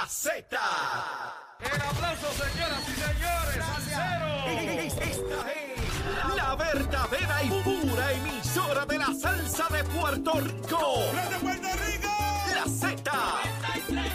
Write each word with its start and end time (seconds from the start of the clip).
la 0.00 0.06
Z. 0.06 0.46
El 1.58 1.82
aplauso, 1.82 2.30
señoras 2.32 2.82
y 2.86 2.94
señores. 2.94 3.58
Esta 4.86 5.02
es 5.02 5.18
la 6.36 6.54
verdadera 6.54 7.42
y 7.42 7.48
pura 7.62 8.12
emisora 8.12 8.86
de 8.86 8.98
la 8.98 9.12
salsa 9.20 9.66
de 9.70 9.82
Puerto 9.84 10.32
Rico. 10.40 11.02
¡De 11.30 11.36
Puerto 11.38 11.68
Rico! 11.84 12.08
La 12.54 12.64
Z. 12.68 13.12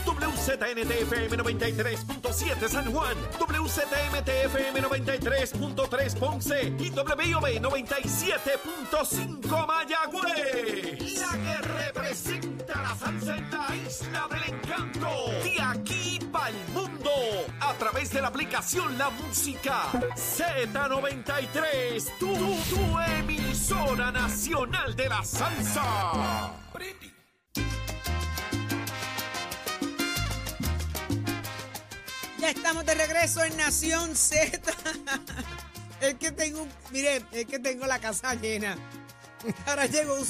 WZNTFM 0.06 1.38
93.7 1.38 2.68
San 2.70 2.92
Juan, 2.92 3.16
WZMTFM 3.40 4.82
93.3 4.82 6.16
Ponce 6.18 6.74
y 6.80 6.90
WIOB 6.92 7.60
97.5 7.62 9.68
Mayagüez. 9.68 11.20
La 11.20 11.32
que 11.32 11.58
representa 11.68 12.53
la 12.82 12.96
salsa 12.96 13.38
en 13.38 13.52
la 13.52 13.76
isla 13.76 14.28
del 14.30 14.44
encanto. 14.54 15.10
De 15.44 15.62
aquí 15.62 16.20
para 16.32 16.50
el 16.50 16.68
mundo. 16.74 17.10
A 17.62 17.74
través 17.76 18.10
de 18.12 18.22
la 18.22 18.28
aplicación 18.28 18.98
La 18.98 19.10
Música 19.10 19.84
Z93. 20.16 22.18
Tu, 22.20 22.34
tu 22.36 23.00
emisora 23.20 24.12
nacional 24.12 24.96
de 24.96 25.10
la 25.10 25.24
salsa. 25.24 26.54
Ya 32.40 32.50
estamos 32.50 32.86
de 32.86 32.94
regreso 32.96 33.44
en 33.44 33.56
Nación 33.58 34.16
Z. 34.16 34.60
Es 36.02 36.16
que 36.16 36.32
tengo, 36.32 36.64
un- 36.64 36.72
mire, 36.92 37.24
es 37.32 37.46
que 37.46 37.60
tengo 37.60 37.86
la 37.86 38.00
casa 38.00 38.34
llena. 38.36 38.76
Ahora 39.66 39.86
llegó 39.86 40.16
un 40.16 40.26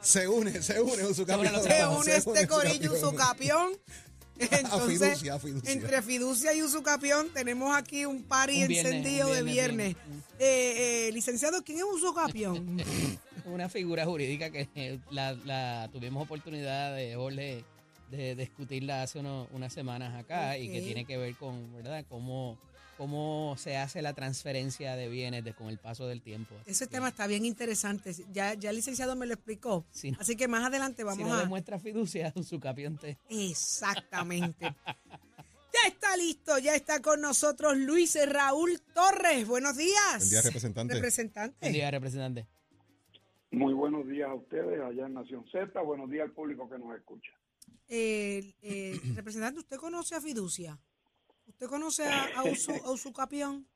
Se 0.00 0.28
une, 0.28 0.62
se 0.62 0.80
une 0.80 1.04
un 1.04 1.14
su 1.14 1.26
campeón. 1.26 1.62
Se 1.62 1.86
une 1.86 2.16
este 2.16 2.46
corillo, 2.46 2.92
un 2.94 3.00
sucapión. 3.00 3.72
Entonces, 4.38 4.98
fiducia, 4.98 5.34
a 5.34 5.38
fiducia. 5.38 5.72
entre 5.72 6.02
fiducia 6.02 6.52
y 6.54 6.62
usucapión, 6.62 7.30
tenemos 7.32 7.74
aquí 7.74 8.04
un 8.04 8.28
viernes, 8.68 8.84
encendido 8.84 9.32
de 9.32 9.42
viernes, 9.42 9.94
viernes. 9.96 10.24
Eh, 10.38 11.08
eh, 11.08 11.12
licenciado, 11.12 11.64
¿quién 11.64 11.78
es 11.78 11.84
usucapión? 11.84 12.76
Una 13.46 13.68
figura 13.70 14.04
jurídica 14.04 14.50
que 14.50 14.68
eh, 14.74 14.98
la, 15.10 15.32
la 15.32 15.88
tuvimos 15.90 16.22
oportunidad 16.24 16.94
de 16.94 17.14
Jorge 17.14 17.64
de, 18.10 18.34
discutirla 18.34 19.02
hace 19.02 19.18
uno- 19.20 19.48
unas 19.52 19.72
semanas 19.72 20.14
acá 20.14 20.58
y 20.58 20.68
que 20.70 20.82
tiene 20.82 21.04
que 21.06 21.16
ver 21.16 21.34
con, 21.36 21.72
¿verdad? 21.72 22.04
Cómo, 22.08 22.58
cómo 22.96 23.54
se 23.58 23.76
hace 23.76 24.02
la 24.02 24.12
transferencia 24.14 24.96
de 24.96 25.08
bienes 25.08 25.44
de- 25.44 25.54
con 25.54 25.68
el 25.68 25.78
paso 25.78 26.06
del 26.06 26.22
tiempo. 26.22 26.54
Ese 26.66 26.86
que, 26.86 26.92
tema 26.92 27.08
está 27.08 27.26
bien 27.26 27.44
interesante. 27.44 28.12
Ya, 28.32 28.54
ya 28.54 28.70
el 28.70 28.76
licenciado 28.76 29.14
me 29.16 29.26
lo 29.26 29.34
explicó. 29.34 29.84
Sí. 29.90 30.14
Así 30.18 30.36
que 30.36 30.48
más 30.48 30.64
adelante 30.64 31.02
Si 31.02 31.06
vamos 31.06 31.28
no 31.28 31.34
a... 31.34 31.40
demuestra 31.40 31.78
fiducia, 31.78 32.32
su 32.42 32.58
capión 32.60 32.98
te... 32.98 33.18
Exactamente. 33.28 34.74
Ya 35.82 35.88
está 35.88 36.16
listo, 36.16 36.58
ya 36.58 36.74
está 36.74 37.02
con 37.02 37.20
nosotros 37.20 37.76
Luis 37.76 38.16
Raúl 38.32 38.80
Torres. 38.94 39.46
Buenos 39.46 39.76
días. 39.76 40.16
Buen 40.20 40.30
día, 40.30 40.40
representante. 40.40 40.94
Representante. 40.94 41.56
Buen 41.60 41.72
día, 41.74 41.90
representante. 41.90 42.46
Muy 43.50 43.74
buenos 43.74 44.08
días 44.08 44.26
a 44.30 44.34
ustedes 44.34 44.80
allá 44.80 45.04
en 45.04 45.12
Nación 45.12 45.44
Z, 45.52 45.78
buenos 45.82 46.08
días 46.10 46.24
al 46.24 46.32
público 46.32 46.66
que 46.66 46.78
nos 46.78 46.96
escucha. 46.96 47.30
Eh, 47.88 48.54
eh, 48.62 48.98
representante, 49.14 49.60
¿usted 49.60 49.76
conoce 49.76 50.14
a 50.14 50.20
Fiducia? 50.22 50.78
¿Usted 51.56 51.68
conoce 51.68 52.04
a, 52.04 52.40
a, 52.40 52.44
Usu, 52.44 52.70
a 52.84 52.90
Usucapión? 52.90 53.66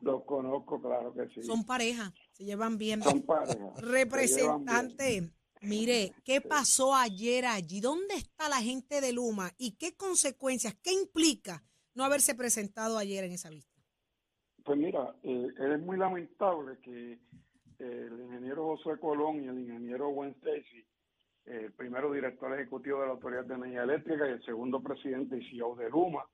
Los 0.00 0.24
conozco, 0.26 0.80
claro 0.80 1.12
que 1.12 1.28
sí. 1.28 1.42
Son 1.42 1.62
pareja, 1.66 2.10
se 2.32 2.46
llevan 2.46 2.78
bien. 2.78 3.02
Son 3.02 3.22
bien. 3.22 3.70
Representante, 3.76 5.30
mire, 5.60 6.14
¿qué 6.24 6.40
pasó 6.40 6.94
ayer 6.94 7.44
allí? 7.44 7.82
¿Dónde 7.82 8.14
está 8.14 8.48
la 8.48 8.62
gente 8.62 9.02
de 9.02 9.12
Luma? 9.12 9.50
¿Y 9.58 9.72
qué 9.76 9.94
consecuencias, 9.94 10.74
qué 10.82 10.94
implica 10.94 11.62
no 11.92 12.02
haberse 12.02 12.34
presentado 12.34 12.96
ayer 12.96 13.24
en 13.24 13.32
esa 13.32 13.50
vista? 13.50 13.78
Pues 14.64 14.78
mira, 14.78 15.14
eh, 15.22 15.48
es 15.58 15.80
muy 15.82 15.98
lamentable 15.98 16.78
que 16.78 17.12
eh, 17.12 17.18
el 17.78 18.20
ingeniero 18.20 18.64
Josué 18.68 18.98
Colón 18.98 19.44
y 19.44 19.48
el 19.48 19.58
ingeniero 19.58 20.08
Gwen 20.08 20.30
Stacy, 20.40 20.82
el 21.44 21.72
primero 21.74 22.10
director 22.10 22.58
ejecutivo 22.58 23.00
de 23.00 23.06
la 23.08 23.12
Autoridad 23.12 23.44
de 23.44 23.54
Energía 23.56 23.82
Eléctrica 23.82 24.26
y 24.26 24.32
el 24.32 24.44
segundo 24.46 24.80
presidente 24.80 25.36
y 25.36 25.50
CEO 25.50 25.76
de 25.76 25.90
Luma, 25.90 26.24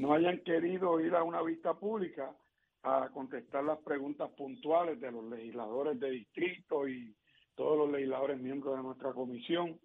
no 0.00 0.14
hayan 0.14 0.38
querido 0.40 0.98
ir 1.00 1.14
a 1.14 1.22
una 1.22 1.42
vista 1.42 1.74
pública 1.74 2.34
a 2.82 3.10
contestar 3.12 3.62
las 3.64 3.78
preguntas 3.80 4.30
puntuales 4.36 4.98
de 5.00 5.12
los 5.12 5.24
legisladores 5.26 6.00
de 6.00 6.10
distrito 6.10 6.88
y 6.88 7.14
todos 7.54 7.76
los 7.76 7.90
legisladores 7.90 8.40
miembros 8.40 8.76
de 8.76 8.82
nuestra 8.82 9.12
comisión 9.12 9.78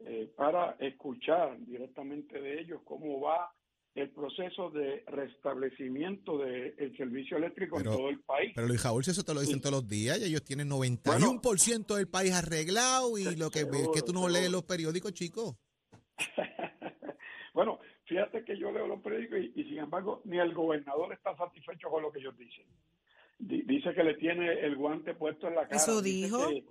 eh, 0.00 0.30
para 0.36 0.72
escuchar 0.80 1.56
directamente 1.64 2.38
de 2.40 2.60
ellos 2.60 2.82
cómo 2.84 3.20
va 3.20 3.50
el 3.94 4.10
proceso 4.10 4.70
de 4.70 5.04
restablecimiento 5.06 6.36
del 6.36 6.94
servicio 6.96 7.36
eléctrico 7.38 7.76
Pero- 7.78 7.92
en 7.92 7.96
todo 7.96 8.08
el 8.10 8.20
país. 8.20 8.52
Pero 8.54 8.66
Luis 8.66 8.82
Raúl, 8.82 9.04
si 9.04 9.12
eso 9.12 9.22
te 9.22 9.32
lo 9.32 9.40
dicen 9.40 9.54
Sí. 9.56 9.60
todos 9.62 9.76
los 9.76 9.88
días, 9.88 10.18
y 10.20 10.24
ellos 10.24 10.42
tienen 10.44 10.68
91% 10.68 11.94
del 11.94 12.08
país 12.08 12.32
arreglado 12.34 13.16
y 13.16 13.24
lo 13.36 13.50
que 13.50 13.60
Seguro, 13.60 13.92
que 13.92 14.02
tú 14.02 14.12
no 14.12 14.20
seguro. 14.24 14.32
lees 14.32 14.50
los 14.50 14.64
periódicos, 14.64 15.14
chicos. 15.14 15.54
bueno, 17.54 17.78
fíjate 18.04 18.44
que 18.44 18.56
yo 18.56 18.70
leo 18.72 18.86
los 18.86 19.00
periódicos 19.00 19.38
y, 19.40 19.52
y 19.60 19.64
sin 19.64 19.78
embargo 19.78 20.20
ni 20.24 20.38
el 20.38 20.54
gobernador 20.54 21.12
está 21.12 21.36
satisfecho 21.36 21.88
con 21.90 22.02
lo 22.02 22.12
que 22.12 22.18
ellos 22.20 22.36
dicen. 22.38 22.66
Di- 23.38 23.62
dice 23.62 23.92
que 23.94 24.04
le 24.04 24.14
tiene 24.14 24.52
el 24.52 24.76
guante 24.76 25.14
puesto 25.14 25.48
en 25.48 25.54
la 25.56 25.62
cara. 25.66 25.76
¿Eso 25.76 26.00
dijo? 26.02 26.48
que- 26.48 26.64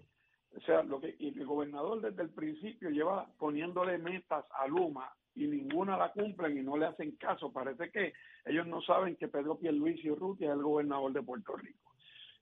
o 0.56 0.62
sea, 0.62 0.84
lo 0.84 1.02
que 1.02 1.16
y 1.18 1.30
el 1.38 1.46
gobernador 1.46 2.00
desde 2.02 2.22
el 2.22 2.30
principio 2.30 2.90
lleva 2.92 3.28
poniéndole 3.40 3.98
metas 3.98 4.46
a 4.52 4.68
Luma 4.68 5.12
y 5.36 5.48
ninguna 5.48 5.98
la 5.98 6.12
cumplen 6.12 6.56
y 6.58 6.62
no 6.62 6.78
le 6.78 6.86
hacen 6.86 7.16
caso. 7.16 7.52
Parece 7.52 7.90
que 7.90 8.14
ellos 8.46 8.68
no 8.68 8.80
saben 8.84 9.16
que 9.16 9.28
Pedro 9.28 9.58
Pierluisi 9.58 10.12
Urrutia 10.12 10.50
es 10.50 10.54
el 10.54 10.62
gobernador 10.62 11.12
de 11.12 11.24
Puerto 11.24 11.56
Rico. 11.56 11.92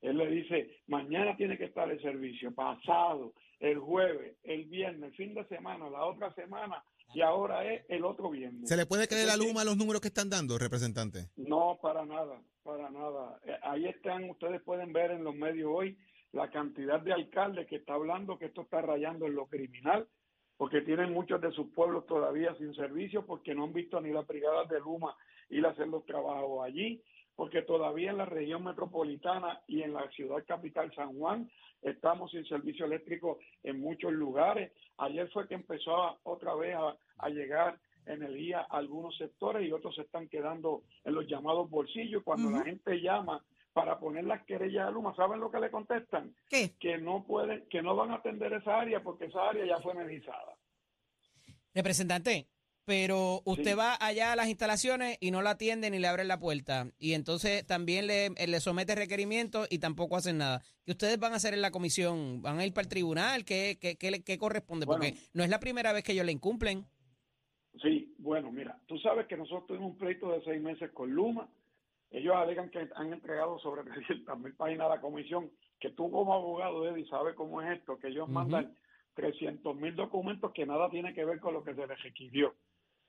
Él 0.01 0.17
le 0.17 0.29
dice, 0.29 0.81
mañana 0.87 1.37
tiene 1.37 1.57
que 1.57 1.65
estar 1.65 1.89
el 1.89 2.01
servicio, 2.01 2.53
pasado, 2.53 3.33
el 3.61 3.77
jueves, 3.79 4.35
el 4.43 4.65
viernes, 4.65 5.11
el 5.11 5.15
fin 5.15 5.33
de 5.33 5.45
semana, 5.45 5.89
la 5.89 6.03
otra 6.05 6.33
semana, 6.33 6.83
y 7.13 7.21
ahora 7.21 7.65
es 7.71 7.83
el 7.89 8.05
otro 8.05 8.29
viernes. 8.29 8.67
¿Se 8.69 8.77
le 8.77 8.85
puede 8.85 9.07
creer 9.07 9.29
a 9.29 9.37
Luma 9.37 9.63
los 9.63 9.77
números 9.77 10.01
que 10.01 10.07
están 10.09 10.29
dando, 10.29 10.57
representante? 10.57 11.29
no, 11.35 11.79
para 11.81 12.05
nada, 12.05 12.41
para 12.63 12.89
nada. 12.89 13.39
Eh, 13.45 13.57
Ahí 13.63 13.85
están, 13.87 14.29
ustedes 14.29 14.61
pueden 14.61 14.93
ver 14.93 15.11
en 15.11 15.23
los 15.23 15.35
medios 15.35 15.69
hoy 15.73 15.97
la 16.31 16.49
cantidad 16.49 16.99
de 17.01 17.13
alcaldes 17.13 17.67
que 17.67 17.77
está 17.77 17.93
hablando 17.93 18.37
que 18.37 18.45
esto 18.45 18.61
está 18.61 18.81
rayando 18.81 19.25
en 19.25 19.35
lo 19.35 19.47
criminal, 19.47 20.07
porque 20.57 20.81
tienen 20.81 21.11
muchos 21.11 21.41
de 21.41 21.51
sus 21.51 21.67
pueblos 21.73 22.05
todavía 22.05 22.55
sin 22.55 22.73
servicio, 22.75 23.25
porque 23.25 23.53
no 23.55 23.65
han 23.65 23.73
visto 23.73 23.99
ni 23.99 24.11
las 24.11 24.27
brigadas 24.27 24.69
de 24.69 24.79
Luma 24.79 25.15
ir 25.49 25.65
a 25.65 25.69
hacer 25.71 25.87
los 25.87 26.05
trabajos 26.05 26.63
allí, 26.63 27.03
porque 27.35 27.63
todavía 27.63 28.11
en 28.11 28.17
la 28.17 28.25
región 28.25 28.63
metropolitana 28.63 29.61
y 29.67 29.81
en 29.81 29.93
la 29.93 30.07
ciudad 30.11 30.43
capital 30.45 30.93
San 30.95 31.17
Juan 31.17 31.49
estamos 31.81 32.31
sin 32.31 32.45
servicio 32.45 32.85
eléctrico 32.85 33.39
en 33.63 33.79
muchos 33.79 34.11
lugares. 34.13 34.71
Ayer 34.97 35.29
fue 35.31 35.47
que 35.47 35.55
empezó 35.55 35.95
a- 35.95 36.17
otra 36.23 36.53
vez 36.55 36.75
a, 36.75 36.95
a 37.19 37.29
llegar 37.29 37.79
energía 38.05 38.61
a 38.69 38.77
algunos 38.77 39.15
sectores 39.17 39.67
y 39.67 39.71
otros 39.71 39.95
se 39.95 40.01
están 40.01 40.27
quedando 40.27 40.83
en 41.03 41.13
los 41.13 41.27
llamados 41.27 41.69
bolsillos. 41.69 42.23
Cuando 42.23 42.49
la 42.49 42.63
gente 42.63 42.99
llama 43.01 43.43
para 43.73 43.99
poner 43.99 44.25
las 44.25 44.43
querellas 44.45 44.87
a 44.87 44.91
Luma, 44.91 45.15
¿saben 45.15 45.39
lo 45.39 45.49
que 45.51 45.59
le 45.59 45.71
contestan? 45.71 46.35
¿Qué? 46.49 46.75
Que 46.79 46.97
no 46.97 47.23
pueden, 47.25 47.65
que 47.69 47.81
no 47.81 47.95
van 47.95 48.11
a 48.11 48.15
atender 48.15 48.51
esa 48.53 48.79
área 48.81 49.01
porque 49.03 49.25
esa 49.25 49.49
área 49.49 49.65
ya 49.65 49.79
fue 49.81 49.93
energizada. 49.93 50.57
Representante, 51.73 52.47
pero 52.91 53.41
usted 53.45 53.71
Sí. 53.71 53.73
va 53.77 53.95
allá 54.01 54.33
a 54.33 54.35
las 54.35 54.49
instalaciones 54.49 55.17
y 55.21 55.31
no 55.31 55.41
la 55.41 55.51
atienden 55.51 55.93
ni 55.93 55.99
le 55.99 56.07
abren 56.09 56.27
la 56.27 56.39
puerta. 56.39 56.87
Y 56.99 57.13
entonces 57.13 57.65
también 57.65 58.05
le, 58.05 58.25
eh, 58.25 58.47
le 58.47 58.59
somete 58.59 58.95
requerimientos 58.95 59.65
y 59.71 59.79
tampoco 59.79 60.17
hacen 60.17 60.39
nada. 60.39 60.61
¿Qué 60.83 60.91
ustedes 60.91 61.17
van 61.17 61.31
a 61.31 61.37
hacer 61.37 61.53
en 61.53 61.61
la 61.61 61.71
comisión? 61.71 62.41
¿Van 62.41 62.59
a 62.59 62.65
ir 62.65 62.73
para 62.73 62.83
el 62.83 62.89
tribunal? 62.89 63.45
¿Qué, 63.45 63.77
qué, 63.79 63.95
qué, 63.95 64.21
qué 64.25 64.37
corresponde? 64.37 64.85
Bueno. 64.85 64.99
Porque 65.05 65.17
no 65.33 65.41
es 65.45 65.49
la 65.49 65.61
primera 65.61 65.93
vez 65.93 66.03
que 66.03 66.11
ellos 66.11 66.25
le 66.25 66.33
incumplen. 66.33 66.85
Sí, 67.81 68.13
bueno, 68.17 68.51
mira, 68.51 68.77
tú 68.87 68.97
sabes 68.97 69.25
que 69.27 69.37
nosotros 69.37 69.67
tuvimos 69.67 69.91
un 69.91 69.97
pleito 69.97 70.29
de 70.33 70.43
seis 70.43 70.61
meses 70.61 70.91
con 70.91 71.11
Luma. 71.11 71.47
Ellos 72.09 72.35
alegan 72.35 72.69
que 72.71 72.89
han 72.93 73.13
entregado 73.13 73.57
sobre 73.59 73.83
300 73.89 74.37
mil 74.37 74.53
páginas 74.53 74.87
a 74.87 74.95
la 74.95 74.99
comisión, 75.01 75.49
que 75.79 75.91
tú 75.91 76.11
como 76.11 76.33
abogado, 76.33 76.85
Eddie, 76.89 77.07
sabes 77.07 77.35
cómo 77.35 77.61
es 77.61 77.79
esto, 77.79 77.97
que 77.99 78.09
ellos 78.09 78.27
mandan 78.27 78.75
300 79.13 79.77
mil 79.77 79.95
documentos 79.95 80.51
que 80.51 80.65
nada 80.65 80.89
tiene 80.89 81.13
que 81.13 81.23
ver 81.23 81.39
con 81.39 81.53
lo 81.53 81.63
que 81.63 81.73
se 81.73 81.87
les 81.87 82.03
requirió. 82.03 82.53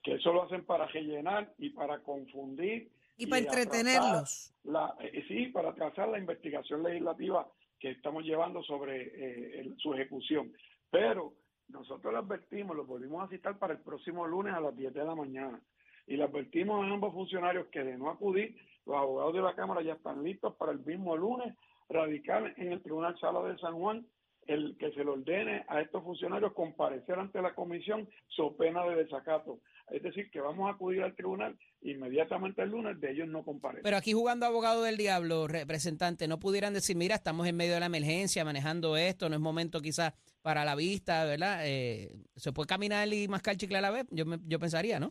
Que 0.03 0.15
eso 0.15 0.33
lo 0.33 0.43
hacen 0.43 0.65
para 0.65 0.87
rellenar 0.87 1.53
y 1.59 1.71
para 1.71 2.01
confundir. 2.01 2.91
Y 3.17 3.27
para 3.27 3.43
entretenerlos. 3.43 4.53
La, 4.65 4.95
eh, 5.01 5.25
sí, 5.29 5.47
para 5.49 5.71
atrasar 5.71 6.09
la 6.09 6.19
investigación 6.19 6.83
legislativa 6.83 7.47
que 7.79 7.91
estamos 7.91 8.25
llevando 8.25 8.63
sobre 8.63 9.03
eh, 9.03 9.61
el- 9.61 9.77
su 9.79 9.93
ejecución. 9.95 10.53
Pero 10.91 11.35
nosotros 11.69 12.13
le 12.13 12.19
advertimos, 12.19 12.77
lo 12.77 12.85
volvimos 12.85 13.25
a 13.25 13.29
citar 13.29 13.59
para 13.59 13.75
el 13.75 13.81
próximo 13.81 14.27
lunes 14.27 14.55
a 14.55 14.61
las 14.61 14.77
10 14.77 14.93
de 14.93 15.05
la 15.05 15.15
mañana. 15.15 15.61
Y 16.07 16.17
le 16.17 16.25
advertimos 16.25 16.83
a 16.85 16.93
ambos 16.93 17.13
funcionarios 17.13 17.67
que 17.69 17.83
de 17.85 17.97
no 17.97 18.11
acudir, 18.11 18.57
los 18.87 18.97
abogados 18.97 19.35
de 19.35 19.43
la 19.43 19.55
Cámara 19.55 19.83
ya 19.83 19.93
están 19.93 20.23
listos 20.25 20.55
para 20.57 20.73
el 20.73 20.81
mismo 20.81 21.17
lunes 21.17 21.55
radical 21.89 22.53
en 22.57 22.73
el 22.73 22.83
Tribunal 22.83 23.17
Sala 23.21 23.43
de 23.43 23.59
San 23.59 23.75
Juan 23.79 24.05
el 24.49 24.77
que 24.77 24.91
se 24.91 25.05
le 25.05 25.11
ordene 25.11 25.65
a 25.69 25.81
estos 25.81 26.03
funcionarios 26.03 26.53
comparecer 26.53 27.17
ante 27.17 27.41
la 27.41 27.55
comisión 27.55 28.09
so 28.27 28.57
pena 28.57 28.85
de 28.87 28.97
desacato. 28.97 29.61
Es 29.93 30.03
decir, 30.03 30.31
que 30.31 30.41
vamos 30.41 30.69
a 30.69 30.75
acudir 30.75 31.03
al 31.03 31.15
tribunal 31.15 31.57
inmediatamente 31.83 32.63
el 32.63 32.71
lunes 32.71 32.99
de 33.01 33.11
ellos 33.13 33.29
no 33.29 33.45
comparecen. 33.45 33.83
Pero 33.85 33.97
aquí 33.97 34.13
jugando 34.13 34.47
abogado 34.47 34.83
del 34.83 34.97
diablo, 34.97 35.47
representante, 35.49 36.27
no 36.29 36.39
pudieran 36.39 36.73
decir, 36.73 36.97
mira, 36.97 37.15
estamos 37.17 37.47
en 37.47 37.57
medio 37.57 37.75
de 37.75 37.81
la 37.81 37.87
emergencia, 37.87 38.45
manejando 38.45 38.97
esto, 38.97 39.29
no 39.29 39.35
es 39.35 39.41
momento 39.41 39.81
quizás 39.83 40.15
para 40.41 40.65
la 40.65 40.75
vista, 40.75 41.25
¿verdad? 41.25 41.61
Eh, 41.67 42.11
¿Se 42.37 42.53
puede 42.53 42.67
caminar 42.69 43.07
y 43.13 43.29
mascar 43.29 43.57
chicle 43.57 43.79
a 43.79 43.83
la 43.83 43.91
vez? 43.91 44.07
Yo, 44.11 44.25
me- 44.25 44.39
yo 44.47 44.59
pensaría, 44.59 44.99
¿no? 44.99 45.11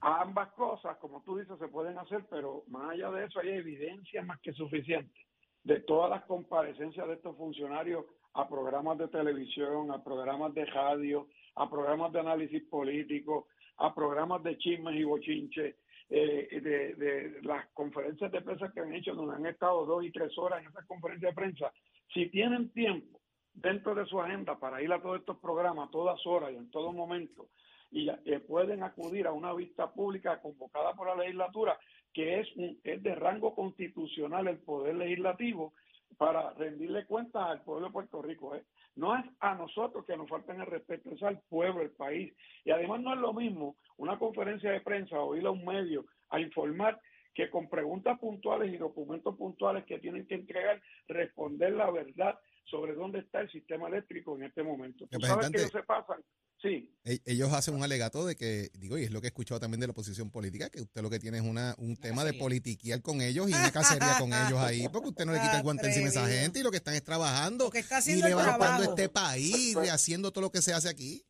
Ambas 0.00 0.52
cosas, 0.52 0.98
como 0.98 1.22
tú 1.22 1.38
dices, 1.38 1.58
se 1.58 1.68
pueden 1.68 1.96
hacer, 1.98 2.26
pero 2.28 2.64
más 2.68 2.90
allá 2.90 3.10
de 3.10 3.24
eso 3.24 3.40
hay 3.40 3.48
evidencia 3.50 4.22
más 4.22 4.38
que 4.40 4.52
suficiente 4.52 5.18
de 5.62 5.80
todas 5.80 6.10
las 6.10 6.24
comparecencias 6.24 7.08
de 7.08 7.14
estos 7.14 7.34
funcionarios 7.38 8.04
a 8.34 8.46
programas 8.46 8.98
de 8.98 9.08
televisión, 9.08 9.90
a 9.92 10.04
programas 10.04 10.52
de 10.52 10.66
radio, 10.66 11.26
a 11.54 11.70
programas 11.70 12.12
de 12.12 12.20
análisis 12.20 12.62
político, 12.64 13.46
a 13.78 13.94
programas 13.94 14.42
de 14.42 14.56
chismes 14.58 14.94
y 14.96 15.04
bochinches, 15.04 15.76
eh, 16.10 16.60
de, 16.60 16.94
de 16.94 17.42
las 17.42 17.66
conferencias 17.70 18.30
de 18.30 18.40
prensa 18.42 18.70
que 18.72 18.80
han 18.80 18.94
hecho, 18.94 19.14
donde 19.14 19.36
han 19.36 19.46
estado 19.46 19.86
dos 19.86 20.04
y 20.04 20.10
tres 20.12 20.36
horas 20.38 20.60
en 20.62 20.68
esas 20.68 20.86
conferencias 20.86 21.30
de 21.34 21.40
prensa. 21.40 21.72
Si 22.12 22.26
tienen 22.30 22.70
tiempo 22.72 23.20
dentro 23.54 23.94
de 23.94 24.04
su 24.06 24.20
agenda 24.20 24.58
para 24.58 24.82
ir 24.82 24.92
a 24.92 25.00
todos 25.00 25.20
estos 25.20 25.38
programas, 25.38 25.90
todas 25.90 26.24
horas 26.26 26.52
y 26.52 26.56
en 26.56 26.70
todo 26.70 26.92
momento, 26.92 27.48
y 27.90 28.08
eh, 28.08 28.40
pueden 28.40 28.82
acudir 28.82 29.26
a 29.26 29.32
una 29.32 29.52
vista 29.54 29.92
pública 29.92 30.40
convocada 30.40 30.92
por 30.94 31.06
la 31.08 31.16
legislatura, 31.22 31.78
que 32.12 32.40
es, 32.40 32.48
un- 32.56 32.78
es 32.84 33.02
de 33.02 33.14
rango 33.14 33.54
constitucional 33.54 34.48
el 34.48 34.58
poder 34.58 34.96
legislativo, 34.96 35.72
para 36.16 36.50
rendirle 36.54 37.06
cuentas 37.06 37.42
al 37.44 37.62
pueblo 37.62 37.86
de 37.88 37.92
Puerto 37.92 38.22
Rico. 38.22 38.54
¿eh? 38.54 38.62
No 38.96 39.16
es 39.16 39.24
a 39.40 39.54
nosotros 39.54 40.04
que 40.06 40.16
nos 40.16 40.28
faltan 40.28 40.60
el 40.60 40.66
respeto, 40.66 41.10
es 41.10 41.22
al 41.22 41.40
pueblo, 41.48 41.82
el 41.82 41.90
país. 41.90 42.32
Y 42.64 42.70
además 42.70 43.00
no 43.00 43.12
es 43.12 43.20
lo 43.20 43.32
mismo 43.32 43.76
una 43.96 44.18
conferencia 44.18 44.70
de 44.70 44.80
prensa 44.80 45.20
o 45.20 45.34
ir 45.36 45.46
a 45.46 45.50
un 45.50 45.64
medio 45.64 46.06
a 46.30 46.40
informar 46.40 47.00
que 47.34 47.50
con 47.50 47.68
preguntas 47.68 48.18
puntuales 48.18 48.72
y 48.72 48.76
documentos 48.76 49.36
puntuales 49.36 49.84
que 49.84 49.98
tienen 49.98 50.26
que 50.26 50.36
entregar, 50.36 50.80
responder 51.08 51.72
la 51.72 51.90
verdad 51.90 52.38
sobre 52.64 52.94
dónde 52.94 53.18
está 53.18 53.40
el 53.40 53.50
sistema 53.50 53.88
eléctrico 53.88 54.36
en 54.36 54.44
este 54.44 54.62
momento. 54.62 55.06
Tú 55.10 55.20
sabes 55.20 55.50
que 55.50 55.58
ellos 55.58 55.72
se 55.72 55.82
pasan. 55.82 56.22
Sí, 56.64 56.90
E- 57.04 57.20
Ellos 57.26 57.52
hacen 57.52 57.74
un 57.74 57.82
alegato 57.84 58.24
de 58.24 58.34
que, 58.36 58.70
digo, 58.78 58.96
y 58.96 59.04
es 59.04 59.10
lo 59.10 59.20
que 59.20 59.26
he 59.26 59.28
escuchado 59.28 59.60
también 59.60 59.80
de 59.80 59.86
la 59.86 59.90
oposición 59.90 60.30
política, 60.30 60.70
que 60.70 60.80
usted 60.80 61.02
lo 61.02 61.10
que 61.10 61.18
tiene 61.18 61.36
es 61.36 61.44
una, 61.44 61.74
un 61.76 61.94
tema 61.96 62.24
de 62.24 62.32
politiquear 62.32 63.02
con 63.02 63.20
ellos 63.20 63.50
y 63.50 63.52
una 63.52 63.70
cacería 63.70 64.16
con 64.18 64.32
ellos 64.32 64.58
ahí, 64.58 64.88
porque 64.92 65.08
usted 65.10 65.26
no 65.26 65.32
le 65.32 65.40
quita 65.40 65.58
el 65.58 65.62
guante 65.62 65.86
encima 65.88 66.06
a 66.06 66.08
esa 66.08 66.26
gente 66.26 66.60
y 66.60 66.62
lo 66.62 66.70
que 66.70 66.78
están 66.78 66.94
es 66.94 67.04
trabajando 67.04 67.70
está 67.72 68.00
y 68.10 68.22
levantando 68.22 68.82
este 68.84 69.10
país, 69.10 69.74
Pues- 69.74 69.90
haciendo 69.90 70.32
todo 70.32 70.40
lo 70.42 70.50
que 70.50 70.62
se 70.62 70.72
hace 70.72 70.88
aquí. 70.88 71.22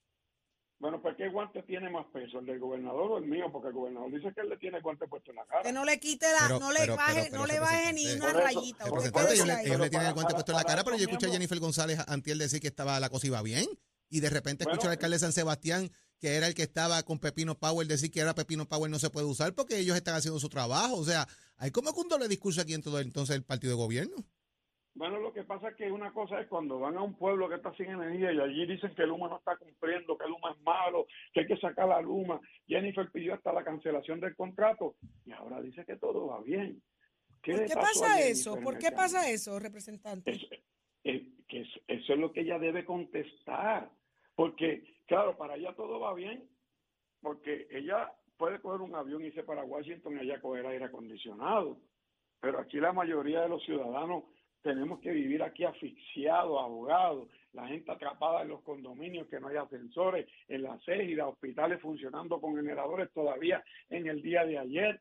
bueno, 0.78 1.02
pues 1.02 1.16
¿qué 1.16 1.28
guante 1.30 1.62
tiene 1.64 1.90
más 1.90 2.06
peso? 2.12 2.38
¿El 2.38 2.46
del 2.46 2.60
gobernador 2.60 3.10
o 3.12 3.18
el 3.18 3.24
mío? 3.26 3.46
Porque 3.50 3.68
el 3.68 3.74
gobernador 3.74 4.12
dice 4.12 4.32
que 4.34 4.42
él 4.42 4.50
le 4.50 4.58
tiene 4.58 4.76
el 4.76 4.82
guante 4.84 5.08
puesto 5.08 5.30
en 5.32 5.36
la 5.38 5.46
cara. 5.46 5.62
Que 5.62 5.72
no 5.72 5.84
le 5.84 5.98
quite 5.98 6.26
la, 6.30 6.46
Pero- 6.46 6.60
no 6.60 6.70
le 6.72 6.78
pero- 6.80 6.96
baje, 6.96 7.14
pero- 7.14 7.26
pero, 7.30 7.38
no 7.40 7.46
le 7.46 7.58
baje 7.58 7.92
ni 7.94 8.04
una 8.12 8.28
eso, 8.28 8.38
rayita. 8.40 8.84
Representante, 8.84 9.34
ellos, 9.34 9.46
le, 9.48 9.52
ellos 9.62 9.80
le 9.80 9.90
tienen 9.90 9.90
el 9.90 9.90
para- 9.90 10.12
guante 10.12 10.34
puesto 10.34 10.52
en 10.52 10.58
la 10.58 10.64
cara, 10.64 10.84
pero 10.84 10.96
yo 10.96 11.04
escuché 11.04 11.26
a 11.26 11.30
Jennifer 11.30 11.58
González 11.58 11.98
antier 12.06 12.36
decir 12.36 12.60
que 12.60 12.68
estaba 12.68 13.00
la 13.00 13.08
cosa 13.08 13.26
iba 13.26 13.42
bien 13.42 13.66
y 14.14 14.20
de 14.20 14.30
repente 14.30 14.62
escucho 14.62 14.76
Bueno, 14.82 14.90
al 14.90 14.96
alcalde 14.96 15.16
de 15.16 15.20
San 15.20 15.32
Sebastián 15.32 15.90
que 16.20 16.36
era 16.36 16.46
el 16.46 16.54
que 16.54 16.62
estaba 16.62 17.02
con 17.02 17.18
Pepino 17.18 17.56
Power 17.58 17.86
decir 17.86 18.10
que 18.10 18.20
ahora 18.20 18.34
Pepino 18.34 18.64
Power 18.66 18.88
no 18.90 18.98
se 18.98 19.10
puede 19.10 19.26
usar 19.26 19.52
porque 19.54 19.78
ellos 19.78 19.96
están 19.96 20.14
haciendo 20.14 20.38
su 20.40 20.48
trabajo. 20.48 20.94
O 20.96 21.04
sea, 21.04 21.26
hay 21.58 21.70
como 21.70 21.92
que 21.92 22.00
un 22.00 22.08
doble 22.08 22.28
discurso 22.28 22.60
aquí 22.62 22.72
en 22.72 22.82
todo 22.82 22.98
entonces 23.00 23.34
el 23.36 23.42
partido 23.44 23.72
de 23.76 23.82
gobierno. 23.82 24.16
Bueno, 24.94 25.18
lo 25.18 25.32
que 25.34 25.42
pasa 25.42 25.70
es 25.70 25.76
que 25.76 25.90
una 25.90 26.12
cosa 26.12 26.40
es 26.40 26.46
cuando 26.46 26.78
van 26.78 26.96
a 26.96 27.02
un 27.02 27.18
pueblo 27.18 27.48
que 27.48 27.56
está 27.56 27.74
sin 27.76 27.86
energía 27.90 28.32
y 28.32 28.38
allí 28.40 28.64
dicen 28.64 28.94
que 28.94 29.04
Luma 29.04 29.28
no 29.28 29.38
está 29.38 29.56
cumpliendo, 29.56 30.16
que 30.16 30.28
Luma 30.28 30.52
es 30.56 30.62
malo, 30.62 31.06
que 31.32 31.40
hay 31.40 31.46
que 31.46 31.56
sacar 31.58 31.88
la 31.88 32.00
Luma. 32.00 32.40
Jennifer 32.68 33.10
pidió 33.10 33.34
hasta 33.34 33.52
la 33.52 33.64
cancelación 33.64 34.20
del 34.20 34.36
contrato 34.36 34.94
y 35.26 35.32
ahora 35.32 35.60
dice 35.60 35.84
que 35.84 35.96
todo 35.96 36.28
va 36.28 36.40
bien. 36.42 36.80
¿Por 37.44 37.66
qué 37.66 37.74
pasó 37.74 38.04
a 38.04 38.08
pasa 38.08 38.20
eso? 38.20 38.60
¿Por 38.60 38.74
el 38.74 38.80
qué 38.80 38.92
pasa 38.92 39.28
eso, 39.28 39.58
representante? 39.58 40.30
Es- 40.30 40.46
es- 41.02 41.22
que 41.48 41.60
es- 41.60 41.80
eso 41.88 42.12
es 42.14 42.18
lo 42.18 42.32
que 42.32 42.40
ella 42.42 42.58
debe 42.58 42.84
contestar. 42.86 43.90
Porque, 44.34 44.84
claro, 45.06 45.36
para 45.36 45.56
ella 45.56 45.74
todo 45.74 46.00
va 46.00 46.14
bien, 46.14 46.48
porque 47.20 47.66
ella 47.70 48.12
puede 48.36 48.60
coger 48.60 48.80
un 48.80 48.94
avión 48.94 49.22
y 49.22 49.26
irse 49.26 49.42
para 49.42 49.64
Washington 49.64 50.16
y 50.16 50.20
allá 50.20 50.40
coger 50.40 50.66
aire 50.66 50.86
acondicionado. 50.86 51.78
Pero 52.40 52.58
aquí 52.58 52.78
la 52.78 52.92
mayoría 52.92 53.42
de 53.42 53.48
los 53.48 53.64
ciudadanos 53.64 54.24
tenemos 54.62 55.00
que 55.00 55.10
vivir 55.10 55.42
aquí 55.42 55.64
asfixiados, 55.64 56.58
ahogados, 56.58 57.28
la 57.52 57.68
gente 57.68 57.92
atrapada 57.92 58.42
en 58.42 58.48
los 58.48 58.62
condominios, 58.62 59.28
que 59.28 59.38
no 59.38 59.48
hay 59.48 59.56
ascensores, 59.56 60.26
en 60.48 60.62
las 60.62 60.80
égidas, 60.88 61.28
hospitales 61.28 61.80
funcionando 61.80 62.40
con 62.40 62.56
generadores 62.56 63.12
todavía 63.12 63.62
en 63.90 64.08
el 64.08 64.22
día 64.22 64.44
de 64.44 64.58
ayer, 64.58 65.00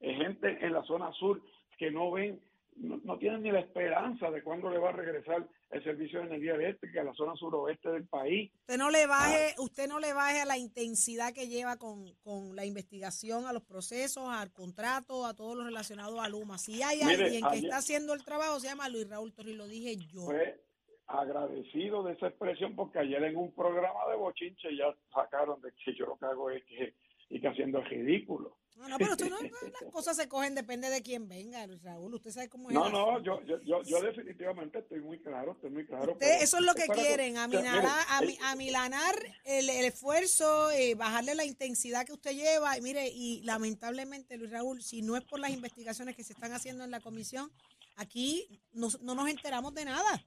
gente 0.00 0.58
en 0.64 0.72
la 0.72 0.82
zona 0.84 1.12
sur 1.12 1.40
que 1.78 1.90
no 1.90 2.10
ven, 2.10 2.40
no, 2.76 3.00
no 3.04 3.18
tienen 3.18 3.42
ni 3.42 3.50
la 3.50 3.60
esperanza 3.60 4.30
de 4.30 4.42
cuándo 4.42 4.70
le 4.70 4.78
va 4.78 4.90
a 4.90 4.92
regresar 4.92 5.46
el 5.70 5.84
servicio 5.84 6.20
de 6.20 6.26
energía 6.26 6.54
eléctrica 6.54 7.00
a 7.00 7.04
la 7.04 7.14
zona 7.14 7.34
suroeste 7.36 7.90
del 7.90 8.06
país. 8.06 8.50
Usted 8.60 8.78
no 8.78 8.90
le 8.90 9.06
baje, 9.06 9.54
usted 9.58 9.88
no 9.88 9.98
le 10.00 10.12
baje 10.12 10.40
a 10.40 10.44
la 10.44 10.58
intensidad 10.58 11.32
que 11.32 11.48
lleva 11.48 11.76
con, 11.76 12.14
con 12.22 12.54
la 12.56 12.64
investigación, 12.64 13.46
a 13.46 13.52
los 13.52 13.62
procesos, 13.64 14.28
al 14.28 14.52
contrato, 14.52 15.26
a 15.26 15.34
todo 15.34 15.54
lo 15.54 15.64
relacionado 15.64 16.20
a 16.20 16.28
Luma. 16.28 16.58
Si 16.58 16.82
hay 16.82 16.98
Mire, 17.04 17.24
alguien 17.24 17.42
que 17.42 17.48
ayer- 17.48 17.64
está 17.64 17.76
haciendo 17.78 18.12
el 18.14 18.24
trabajo, 18.24 18.60
se 18.60 18.68
llama 18.68 18.88
Luis 18.88 19.08
Raúl 19.08 19.32
Torres, 19.32 19.56
lo 19.56 19.66
dije 19.66 19.96
yo. 19.96 20.22
Fue 20.26 20.60
agradecido 21.06 22.02
de 22.02 22.14
esa 22.14 22.28
expresión 22.28 22.74
porque 22.74 22.98
ayer 22.98 23.22
en 23.24 23.36
un 23.36 23.52
programa 23.54 24.06
de 24.10 24.16
bochinche 24.16 24.74
ya 24.76 24.86
sacaron 25.12 25.60
de 25.60 25.70
que 25.72 25.94
yo 25.94 26.06
lo 26.06 26.16
que 26.16 26.26
hago 26.26 26.50
es 26.50 26.64
que, 26.64 26.94
y 27.30 27.40
que 27.40 27.48
haciendo 27.48 27.78
el 27.78 27.86
ridículo. 27.86 28.56
No, 28.84 28.90
no, 28.90 28.98
pero 28.98 29.12
usted 29.12 29.28
no, 29.30 29.38
las 29.40 29.92
cosas 29.92 30.16
se 30.16 30.28
cogen, 30.28 30.54
depende 30.54 30.90
de 30.90 31.02
quién 31.02 31.26
venga, 31.28 31.66
Luis 31.66 31.82
Raúl. 31.82 32.14
Usted 32.14 32.30
sabe 32.30 32.48
cómo 32.50 32.68
es. 32.68 32.74
No, 32.74 32.90
no, 32.90 33.22
yo, 33.22 33.42
yo, 33.44 33.60
yo, 33.62 33.82
yo 33.82 34.00
definitivamente 34.02 34.78
estoy 34.80 35.00
muy 35.00 35.18
claro, 35.20 35.52
estoy 35.52 35.70
muy 35.70 35.86
claro. 35.86 36.12
Usted- 36.12 36.18
pero 36.26 36.42
eso 36.44 36.58
es 36.58 36.64
lo 36.64 36.74
que 36.74 36.86
quieren, 36.88 37.38
aminar, 37.38 37.76
mire, 37.82 37.88
ami- 38.10 38.34
eh, 38.36 38.44
amilanar 38.44 39.14
el, 39.44 39.70
el 39.70 39.84
esfuerzo, 39.86 40.70
eh, 40.70 40.94
bajarle 40.94 41.34
la 41.34 41.44
intensidad 41.44 42.04
que 42.04 42.12
usted 42.12 42.32
lleva. 42.32 42.76
Y 42.76 42.82
mire, 42.82 43.08
y 43.08 43.40
lamentablemente, 43.42 44.36
Luis 44.36 44.50
Raúl, 44.50 44.82
si 44.82 45.00
no 45.02 45.16
es 45.16 45.24
por 45.24 45.40
las 45.40 45.50
investigaciones 45.50 46.14
que 46.14 46.24
se 46.24 46.34
están 46.34 46.52
haciendo 46.52 46.84
en 46.84 46.90
la 46.90 47.00
comisión, 47.00 47.50
aquí 47.96 48.60
no, 48.72 48.88
no 49.00 49.14
nos 49.14 49.28
enteramos 49.28 49.74
de 49.74 49.84
nada. 49.86 50.24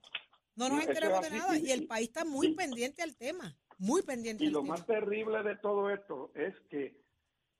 No 0.56 0.68
nos 0.68 0.84
enteramos 0.84 1.22
de 1.22 1.30
nada. 1.30 1.56
y- 1.56 1.70
el 1.70 1.86
país 1.86 2.08
está 2.08 2.24
muy 2.24 2.52
pendiente 2.54 3.02
al 3.02 3.14
tema, 3.16 3.56
muy 3.78 4.02
pendiente 4.02 4.42
Y 4.42 4.48
al 4.48 4.52
lo 4.54 4.62
tema. 4.62 4.74
más 4.74 4.86
terrible 4.86 5.42
de 5.44 5.54
todo 5.56 5.88
esto 5.90 6.32
es 6.34 6.54
que 6.68 7.00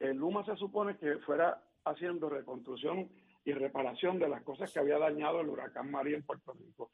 el 0.00 0.16
Luma 0.16 0.44
se 0.44 0.56
supone 0.56 0.96
que 0.96 1.18
fuera 1.18 1.62
haciendo 1.84 2.28
reconstrucción 2.28 3.08
y 3.44 3.52
reparación 3.52 4.18
de 4.18 4.28
las 4.28 4.42
cosas 4.42 4.72
que 4.72 4.78
había 4.78 4.98
dañado 4.98 5.40
el 5.40 5.48
huracán 5.48 5.90
María 5.90 6.16
en 6.16 6.22
Puerto 6.22 6.52
Rico. 6.52 6.90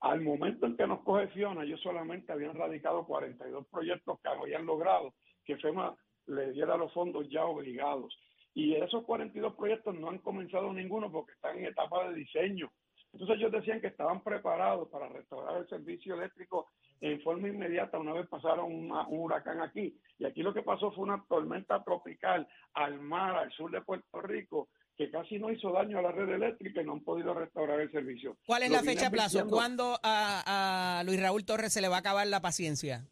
Al 0.00 0.20
momento 0.20 0.66
en 0.66 0.76
que 0.76 0.86
nos 0.86 1.02
coge 1.02 1.28
Fiona, 1.28 1.64
ellos 1.64 1.80
solamente 1.80 2.32
habían 2.32 2.54
radicado 2.54 3.04
42 3.06 3.66
proyectos 3.68 4.20
que 4.20 4.28
habían 4.28 4.66
logrado 4.66 5.14
que 5.44 5.56
FEMA 5.56 5.96
le 6.26 6.52
diera 6.52 6.76
los 6.76 6.92
fondos 6.92 7.28
ya 7.30 7.44
obligados. 7.44 8.16
Y 8.54 8.74
esos 8.74 9.04
42 9.04 9.54
proyectos 9.54 9.94
no 9.94 10.10
han 10.10 10.18
comenzado 10.18 10.72
ninguno 10.72 11.10
porque 11.10 11.32
están 11.32 11.58
en 11.58 11.66
etapa 11.66 12.08
de 12.08 12.14
diseño. 12.14 12.70
Entonces 13.16 13.38
ellos 13.38 13.50
decían 13.52 13.80
que 13.80 13.86
estaban 13.86 14.20
preparados 14.22 14.88
para 14.90 15.08
restaurar 15.08 15.56
el 15.56 15.66
servicio 15.70 16.14
eléctrico 16.16 16.66
en 17.00 17.18
forma 17.22 17.48
inmediata 17.48 17.98
una 17.98 18.12
vez 18.12 18.26
pasaron 18.28 18.70
una- 18.70 19.06
un 19.06 19.20
huracán 19.20 19.62
aquí. 19.62 19.98
Y 20.18 20.26
aquí 20.26 20.42
lo 20.42 20.52
que 20.52 20.60
pasó 20.62 20.90
fue 20.92 21.04
una 21.04 21.24
tormenta 21.26 21.82
tropical 21.82 22.46
al 22.74 23.00
mar, 23.00 23.34
al 23.36 23.50
sur 23.52 23.70
de 23.70 23.80
Puerto 23.80 24.20
Rico, 24.20 24.68
que 24.98 25.10
casi 25.10 25.38
no 25.38 25.50
hizo 25.50 25.72
daño 25.72 25.98
a 25.98 26.02
la 26.02 26.12
red 26.12 26.28
eléctrica 26.28 26.82
y 26.82 26.84
no 26.84 26.92
han 26.92 27.00
podido 27.04 27.32
restaurar 27.32 27.80
el 27.80 27.90
servicio. 27.90 28.36
¿Cuál 28.46 28.64
es 28.64 28.68
Lo 28.70 28.76
la 28.76 28.82
fecha 28.82 29.06
a 29.06 29.10
plazo? 29.10 29.46
¿Cuándo 29.48 29.96
a, 30.02 30.98
a 31.00 31.04
Luis 31.04 31.20
Raúl 31.22 31.46
Torres 31.46 31.72
se 31.72 31.80
le 31.80 31.88
va 31.88 31.96
a 31.96 32.00
acabar 32.00 32.26
la 32.26 32.42
paciencia? 32.42 33.06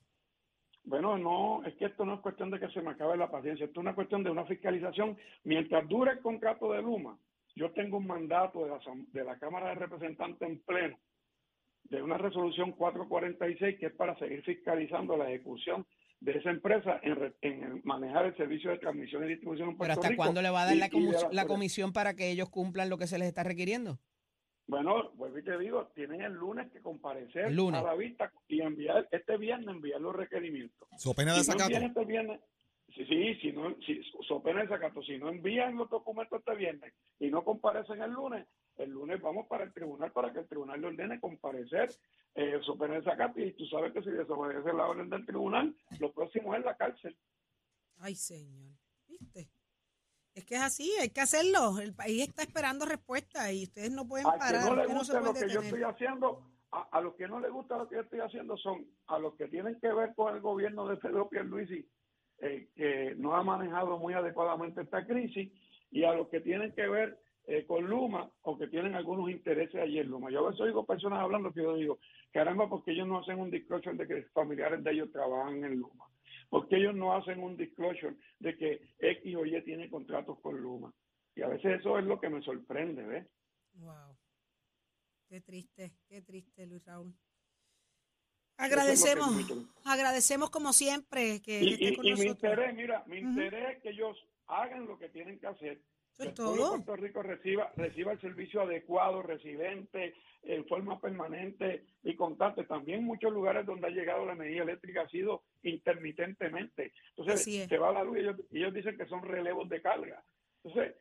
Bueno, 0.84 1.16
no, 1.16 1.64
es 1.64 1.74
que 1.76 1.86
esto 1.86 2.04
no 2.04 2.14
es 2.16 2.20
cuestión 2.20 2.50
de 2.50 2.60
que 2.60 2.68
se 2.68 2.82
me 2.82 2.90
acabe 2.90 3.16
la 3.16 3.30
paciencia, 3.30 3.64
esto 3.64 3.80
es 3.80 3.84
una 3.84 3.94
cuestión 3.94 4.22
de 4.22 4.28
una 4.30 4.44
fiscalización. 4.44 5.16
Mientras 5.44 5.88
dure 5.88 6.12
el 6.12 6.20
contrato 6.20 6.72
de 6.72 6.82
Luma, 6.82 7.18
yo 7.54 7.70
tengo 7.72 7.98
un 7.98 8.06
mandato 8.06 8.64
de 8.64 8.70
la, 8.70 8.80
de 9.12 9.24
la 9.24 9.38
Cámara 9.38 9.68
de 9.70 9.74
Representantes 9.76 10.48
en 10.48 10.60
pleno 10.62 10.98
de 11.84 12.02
una 12.02 12.16
resolución 12.18 12.72
446 12.72 13.78
que 13.78 13.86
es 13.86 13.92
para 13.94 14.18
seguir 14.18 14.42
fiscalizando 14.42 15.16
la 15.16 15.28
ejecución 15.30 15.86
de 16.20 16.32
esa 16.38 16.50
empresa 16.50 16.98
en, 17.02 17.16
re- 17.16 17.34
en 17.42 17.82
manejar 17.84 18.24
el 18.26 18.36
servicio 18.36 18.70
de 18.70 18.78
transmisión 18.78 19.24
y 19.24 19.28
distribución 19.28 19.68
en 19.70 19.74
¿Pero 19.74 19.78
Puerto 19.78 19.92
hasta 20.00 20.08
Rico 20.08 20.22
cuándo 20.22 20.40
le 20.42 20.50
va 20.50 20.62
a 20.62 20.66
dar 20.66 20.76
y- 20.76 20.78
la, 20.78 20.88
la- 20.88 21.28
la 21.30 21.46
comisión 21.46 21.92
para 21.92 22.14
que 22.14 22.30
ellos 22.30 22.48
cumplan 22.48 22.88
lo 22.88 22.96
que 22.96 23.06
se 23.06 23.18
les 23.18 23.28
está 23.28 23.42
requiriendo? 23.42 23.98
Bueno, 24.66 25.10
vuelvo 25.12 25.38
y 25.38 25.44
te 25.44 25.58
digo, 25.58 25.88
tienen 25.94 26.22
el 26.22 26.32
lunes 26.32 26.72
que 26.72 26.80
comparecer 26.80 27.52
lunes. 27.52 27.78
a 27.82 27.84
la 27.84 27.94
vista 27.94 28.32
y 28.48 28.62
enviar, 28.62 29.06
este 29.10 29.36
viernes 29.36 29.68
enviar 29.68 30.00
los 30.00 30.16
requerimientos. 30.16 30.88
So 30.96 31.12
pena 31.12 31.34
de 31.34 31.40
si 31.44 31.50
no 31.50 31.56
este 31.58 32.04
viernes, 32.06 32.40
sí, 33.06 33.34
si 33.40 33.52
no, 33.52 33.74
si, 33.86 34.02
so 34.26 34.42
pena 34.42 34.62
de 34.62 34.68
sacato, 34.68 35.02
si 35.02 35.18
no 35.18 35.28
envían 35.28 35.76
los 35.76 35.88
documentos 35.90 36.38
este 36.38 36.54
viernes 36.54 36.94
y 37.18 37.30
no 37.30 37.42
comparecen 37.42 38.02
el 38.02 38.12
lunes, 38.12 38.46
el 38.76 38.90
lunes 38.90 39.20
vamos 39.20 39.46
para 39.46 39.64
el 39.64 39.72
tribunal 39.72 40.12
para 40.12 40.32
que 40.32 40.40
el 40.40 40.48
tribunal 40.48 40.80
le 40.80 40.88
ordene 40.88 41.20
comparecer 41.20 41.90
eh, 42.34 42.60
sostener 42.64 43.00
esa 43.00 43.16
carta 43.16 43.40
y 43.40 43.52
tú 43.52 43.64
sabes 43.66 43.92
que 43.92 44.02
si 44.02 44.10
desobedece 44.10 44.72
la 44.72 44.88
orden 44.88 45.08
del 45.08 45.24
tribunal, 45.24 45.74
lo 46.00 46.12
próximo 46.12 46.54
es 46.54 46.64
la 46.64 46.76
cárcel. 46.76 47.16
Ay, 47.98 48.16
señor. 48.16 48.76
¿Viste? 49.06 49.48
Es 50.34 50.44
que 50.44 50.56
es 50.56 50.62
así, 50.62 50.92
hay 51.00 51.10
que 51.10 51.20
hacerlo. 51.20 51.78
El 51.78 51.94
país 51.94 52.28
está 52.28 52.42
esperando 52.42 52.86
respuesta 52.86 53.52
y 53.52 53.64
ustedes 53.64 53.92
no 53.92 54.06
pueden 54.08 54.26
que 54.30 54.38
parar. 54.38 54.64
no 54.64 54.74
le 54.74 54.82
usted 54.82 54.94
no 54.94 55.04
se 55.04 55.12
gusta 55.12 55.20
lo 55.20 55.34
que 55.34 55.54
yo 55.54 55.60
estoy 55.60 55.82
haciendo, 55.84 56.50
a, 56.72 56.88
a 56.90 57.00
los 57.00 57.14
que 57.14 57.28
no 57.28 57.38
le 57.38 57.50
gusta 57.50 57.78
lo 57.78 57.88
que 57.88 57.94
yo 57.94 58.00
estoy 58.00 58.20
haciendo 58.20 58.56
son 58.56 58.84
a 59.06 59.18
los 59.20 59.36
que 59.36 59.46
tienen 59.46 59.78
que 59.78 59.92
ver 59.92 60.12
con 60.16 60.34
el 60.34 60.40
gobierno 60.40 60.88
de 60.88 60.96
Pedro 60.96 61.28
Pierluisi, 61.28 61.88
eh, 62.38 62.68
que 62.74 63.14
no 63.16 63.34
ha 63.34 63.42
manejado 63.42 63.98
muy 63.98 64.14
adecuadamente 64.14 64.82
esta 64.82 65.06
crisis, 65.06 65.52
y 65.90 66.04
a 66.04 66.12
los 66.14 66.28
que 66.28 66.40
tienen 66.40 66.72
que 66.72 66.86
ver 66.88 67.18
eh, 67.46 67.64
con 67.66 67.84
Luma 67.86 68.30
o 68.42 68.58
que 68.58 68.68
tienen 68.68 68.94
algunos 68.94 69.30
intereses 69.30 69.80
allí 69.80 69.98
en 69.98 70.08
Luma. 70.08 70.30
Yo 70.30 70.46
a 70.46 70.50
veces 70.50 70.60
oigo 70.62 70.84
personas 70.84 71.20
hablando 71.20 71.52
que 71.52 71.62
yo 71.62 71.76
digo, 71.76 71.98
caramba, 72.32 72.68
porque 72.68 72.92
ellos 72.92 73.06
no 73.06 73.18
hacen 73.18 73.38
un 73.38 73.50
disclosure 73.50 73.96
de 73.96 74.06
que 74.06 74.22
familiares 74.32 74.82
de 74.82 74.90
ellos 74.92 75.12
trabajan 75.12 75.64
en 75.64 75.78
Luma? 75.78 76.06
porque 76.54 76.76
ellos 76.76 76.94
no 76.94 77.12
hacen 77.12 77.40
un 77.40 77.56
disclosure 77.56 78.14
de 78.38 78.56
que 78.56 78.80
X 79.00 79.36
o 79.36 79.44
Y 79.44 79.60
tiene 79.64 79.90
contratos 79.90 80.38
con 80.40 80.60
Luma? 80.60 80.94
Y 81.34 81.42
a 81.42 81.48
veces 81.48 81.80
eso 81.80 81.98
es 81.98 82.04
lo 82.04 82.20
que 82.20 82.28
me 82.28 82.42
sorprende, 82.42 83.04
¿ves? 83.04 83.26
Wow. 83.72 84.16
Qué 85.28 85.40
triste, 85.40 85.96
qué 86.08 86.22
triste, 86.22 86.64
Luis 86.66 86.84
Raúl. 86.84 87.12
Eso 87.12 87.12
es 87.12 87.18
lo 88.34 88.38
que 88.38 88.43
Agradecemos, 88.56 89.36
es 89.38 89.52
agradecemos 89.84 90.50
como 90.50 90.72
siempre 90.72 91.40
que, 91.42 91.60
Y, 91.60 91.66
que 91.66 91.72
esté 91.74 91.84
y- 91.86 91.96
con 91.96 92.06
y 92.06 92.12
mi 92.12 92.24
nosotros. 92.26 92.52
interés, 92.52 92.74
mira, 92.74 93.04
mi 93.06 93.18
interés 93.18 93.76
es 93.76 93.82
que 93.82 93.90
ellos 93.90 94.16
hagan 94.46 94.86
lo 94.86 94.98
que 94.98 95.08
tienen 95.08 95.38
que 95.38 95.46
hacer. 95.46 95.80
Eso 96.12 96.22
que 96.22 96.22
el 96.22 96.28
de 96.28 96.34
todo. 96.34 96.70
Puerto 96.84 96.96
Rico 96.96 97.22
reciba, 97.22 97.72
reciba 97.76 98.12
el 98.12 98.20
servicio 98.20 98.60
adecuado, 98.62 99.22
residente, 99.22 100.14
en 100.44 100.64
forma 100.66 101.00
permanente 101.00 101.84
y 102.04 102.14
constante. 102.14 102.62
También 102.64 103.02
muchos 103.02 103.32
lugares 103.32 103.66
donde 103.66 103.88
ha 103.88 103.90
llegado 103.90 104.24
la 104.24 104.34
energía 104.34 104.62
eléctrica 104.62 105.02
ha 105.02 105.08
sido 105.08 105.42
intermitentemente. 105.62 106.92
Entonces, 107.16 107.42
se 107.68 107.78
va 107.78 107.92
la 107.92 108.04
luz 108.04 108.18
y 108.18 108.20
ellos, 108.20 108.36
ellos 108.52 108.74
dicen 108.74 108.96
que 108.96 109.06
son 109.06 109.22
relevos 109.22 109.68
de 109.68 109.82
carga. 109.82 110.22
Entonces, 110.62 110.94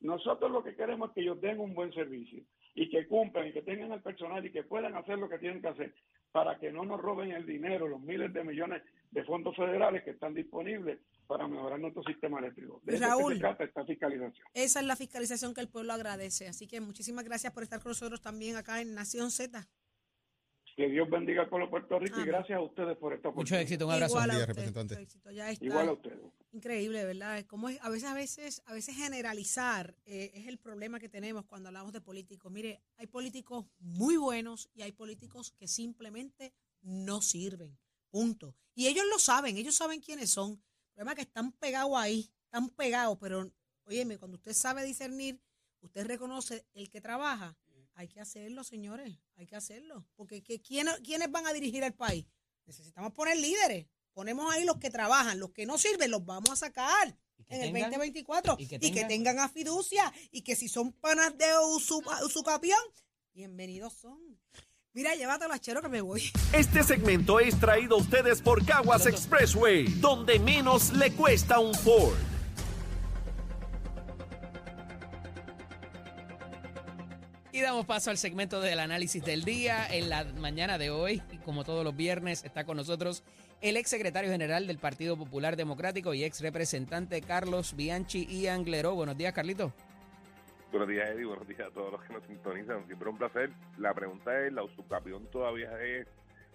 nosotros 0.00 0.50
lo 0.50 0.64
que 0.64 0.74
queremos 0.74 1.10
es 1.10 1.14
que 1.14 1.20
ellos 1.20 1.40
den 1.40 1.60
un 1.60 1.74
buen 1.74 1.92
servicio 1.92 2.42
y 2.74 2.88
que 2.90 3.06
cumplan 3.06 3.46
y 3.48 3.52
que 3.52 3.62
tengan 3.62 3.92
el 3.92 4.02
personal 4.02 4.44
y 4.44 4.50
que 4.50 4.64
puedan 4.64 4.96
hacer 4.96 5.18
lo 5.18 5.28
que 5.28 5.38
tienen 5.38 5.60
que 5.62 5.68
hacer 5.68 5.94
para 6.32 6.58
que 6.58 6.70
no 6.70 6.84
nos 6.84 7.00
roben 7.00 7.32
el 7.32 7.46
dinero, 7.46 7.88
los 7.88 8.00
miles 8.00 8.32
de 8.32 8.44
millones 8.44 8.82
de 9.10 9.24
fondos 9.24 9.56
federales 9.56 10.02
que 10.04 10.10
están 10.10 10.34
disponibles 10.34 10.98
para 11.26 11.46
mejorar 11.46 11.78
nuestro 11.78 12.02
sistema 12.02 12.38
eléctrico. 12.38 12.80
De 12.84 12.96
eso 12.96 13.04
Raúl. 13.04 13.34
se 13.34 13.40
trata 13.40 13.64
esta 13.64 13.84
fiscalización. 13.84 14.46
Esa 14.54 14.80
es 14.80 14.86
la 14.86 14.96
fiscalización 14.96 15.54
que 15.54 15.60
el 15.60 15.68
pueblo 15.68 15.92
agradece. 15.92 16.48
Así 16.48 16.66
que 16.66 16.80
muchísimas 16.80 17.24
gracias 17.24 17.52
por 17.52 17.62
estar 17.62 17.80
con 17.80 17.90
nosotros 17.90 18.20
también 18.20 18.56
acá 18.56 18.80
en 18.80 18.94
Nación 18.94 19.30
Z. 19.30 19.66
Que 20.78 20.88
Dios 20.88 21.10
bendiga 21.10 21.42
al 21.42 21.48
pueblo 21.48 21.66
de 21.66 21.70
Puerto 21.72 21.98
Rico 21.98 22.20
y 22.20 22.24
gracias 22.24 22.56
a 22.56 22.60
ustedes 22.62 22.96
por 22.98 23.12
esta 23.12 23.30
Mucho 23.30 23.40
oportunidad. 23.40 23.62
éxito, 23.62 23.86
un 23.88 23.92
abrazo. 23.94 24.12
Igual 24.14 24.30
a 24.30 24.34
usted, 24.34 24.46
representante. 24.46 24.94
mucho 24.94 25.02
éxito. 25.02 25.30
Ya 25.32 25.50
está. 25.50 25.64
Igual 25.64 25.88
a 25.88 25.92
ustedes. 25.92 26.18
Increíble, 26.52 27.04
¿verdad? 27.04 27.44
Como 27.46 27.68
es, 27.68 27.80
a 27.82 27.88
veces, 27.88 28.08
a 28.08 28.14
veces, 28.14 28.62
a 28.64 28.74
veces 28.74 28.94
generalizar 28.94 29.96
eh, 30.06 30.30
es 30.34 30.46
el 30.46 30.56
problema 30.58 31.00
que 31.00 31.08
tenemos 31.08 31.46
cuando 31.46 31.70
hablamos 31.70 31.92
de 31.92 32.00
políticos. 32.00 32.52
Mire, 32.52 32.80
hay 32.96 33.08
políticos 33.08 33.66
muy 33.80 34.18
buenos 34.18 34.70
y 34.72 34.82
hay 34.82 34.92
políticos 34.92 35.50
que 35.50 35.66
simplemente 35.66 36.54
no 36.82 37.22
sirven. 37.22 37.76
Punto. 38.08 38.54
Y 38.76 38.86
ellos 38.86 39.04
lo 39.10 39.18
saben, 39.18 39.56
ellos 39.56 39.74
saben 39.74 39.98
quiénes 39.98 40.30
son. 40.30 40.52
El 40.52 40.94
problema 40.94 41.10
es 41.10 41.16
que 41.16 41.22
están 41.22 41.50
pegados 41.50 41.96
ahí, 41.96 42.30
están 42.44 42.68
pegados, 42.68 43.18
pero, 43.20 43.50
óyeme, 43.82 44.16
cuando 44.16 44.36
usted 44.36 44.52
sabe 44.52 44.84
discernir, 44.84 45.40
usted 45.80 46.06
reconoce 46.06 46.64
el 46.74 46.88
que 46.88 47.00
trabaja, 47.00 47.56
hay 47.98 48.06
que 48.06 48.20
hacerlo, 48.20 48.62
señores, 48.62 49.18
hay 49.36 49.44
que 49.46 49.56
hacerlo. 49.56 50.06
Porque 50.14 50.40
¿qué- 50.40 50.60
¿quiénes, 50.62 51.00
¿quiénes 51.00 51.32
van 51.32 51.48
a 51.48 51.52
dirigir 51.52 51.82
el 51.82 51.94
país? 51.94 52.26
Necesitamos 52.64 53.12
poner 53.12 53.36
líderes. 53.36 53.88
Ponemos 54.12 54.52
ahí 54.54 54.64
los 54.64 54.76
que 54.76 54.88
trabajan, 54.88 55.40
los 55.40 55.50
que 55.50 55.66
no 55.66 55.78
sirven, 55.78 56.12
los 56.12 56.24
vamos 56.24 56.50
a 56.50 56.56
sacar 56.56 57.16
Y 57.38 57.44
que 57.44 57.56
en 57.56 57.62
el 57.62 57.68
tengan- 57.72 57.90
2024 57.90 58.56
y 58.56 58.62
y 58.62 58.66
que 58.68 58.78
que, 58.78 59.04
tengan- 59.04 59.40
a 59.40 59.48
fiducia 59.48 60.12
y 60.30 60.42
que 60.42 60.54
si 60.54 60.68
son 60.68 60.92
panas 60.92 61.36
de 61.38 61.46
usucapión, 62.24 62.78
bienvenidos 63.34 63.94
son. 63.94 64.38
Mira, 64.92 65.16
llévatelo 65.16 65.52
a 65.54 65.58
chero 65.58 65.82
que 65.82 65.88
me 65.88 66.00
voy. 66.00 66.22
Este 66.52 66.84
segmento 66.84 67.40
es 67.40 67.58
traído 67.58 67.96
a 67.96 67.98
ustedes 68.00 68.42
por 68.42 68.64
Caguas 68.64 69.06
Expressway, 69.06 69.86
donde 70.00 70.38
menos 70.38 70.92
le 70.92 71.12
cuesta 71.14 71.58
un 71.58 71.74
Ford. 71.74 72.16
Y 77.58 77.60
damos 77.60 77.86
paso 77.86 78.10
al 78.10 78.18
segmento 78.18 78.60
del 78.60 78.78
análisis 78.78 79.24
del 79.24 79.42
día. 79.42 79.84
En 79.90 80.08
la 80.08 80.22
mañana 80.22 80.78
de 80.78 80.90
hoy, 80.90 81.20
y 81.32 81.38
como 81.38 81.64
todos 81.64 81.82
los 81.82 81.96
viernes, 81.96 82.44
está 82.44 82.62
con 82.62 82.76
nosotros 82.76 83.24
el 83.60 83.76
ex 83.76 83.90
secretario 83.90 84.30
general 84.30 84.68
del 84.68 84.78
Partido 84.78 85.16
Popular 85.16 85.56
Democrático 85.56 86.14
y 86.14 86.22
ex 86.22 86.40
representante 86.40 87.20
Carlos 87.20 87.74
Bianchi 87.74 88.28
y 88.30 88.46
Angleró. 88.46 88.94
Buenos 88.94 89.18
días, 89.18 89.32
Carlito. 89.32 89.72
Buenos 90.70 90.88
días, 90.88 91.10
Eddie. 91.10 91.24
Buenos 91.24 91.48
días 91.48 91.62
a 91.62 91.70
todos 91.72 91.90
los 91.90 92.02
que 92.04 92.12
nos 92.12 92.22
sintonizan. 92.28 92.86
Siempre 92.86 93.08
un 93.08 93.18
placer. 93.18 93.50
La 93.76 93.92
pregunta 93.92 94.38
es, 94.46 94.52
¿la 94.52 94.62
usucapión 94.62 95.26
todavía 95.26 95.82
es, 95.82 96.06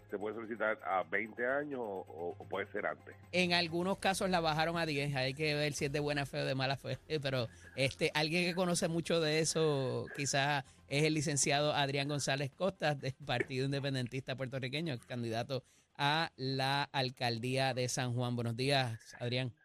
se 0.09 0.17
puede 0.17 0.35
solicitar 0.35 0.79
a 0.85 1.03
20 1.03 1.45
años 1.45 1.81
o, 1.81 2.35
o 2.39 2.47
puede 2.47 2.71
ser 2.71 2.85
antes? 2.85 3.13
En 3.33 3.51
algunos 3.51 3.97
casos 3.97 4.29
la 4.29 4.39
bajaron 4.39 4.77
a 4.77 4.85
10. 4.85 5.13
Hay 5.17 5.33
que 5.33 5.53
ver 5.53 5.73
si 5.73 5.83
es 5.83 5.91
de 5.91 5.99
buena 5.99 6.25
fe 6.25 6.43
o 6.43 6.45
de 6.45 6.55
mala 6.55 6.77
fe. 6.77 6.97
Pero 7.21 7.49
este 7.75 8.09
alguien 8.13 8.45
que 8.45 8.55
conoce 8.55 8.87
mucho 8.87 9.19
de 9.19 9.39
eso 9.39 10.05
quizás 10.15 10.63
es 10.97 11.05
el 11.05 11.15
licenciado 11.15 11.73
Adrián 11.73 12.07
González 12.07 12.51
Costas 12.51 12.99
del 12.99 13.15
Partido 13.25 13.65
Independentista 13.65 14.35
Puertorriqueño, 14.35 14.95
candidato 15.07 15.63
a 15.95 16.31
la 16.35 16.83
alcaldía 16.83 17.73
de 17.73 17.89
San 17.89 18.13
Juan. 18.13 18.35
Buenos 18.35 18.55
días, 18.55 18.99
Adrián. 19.19 19.55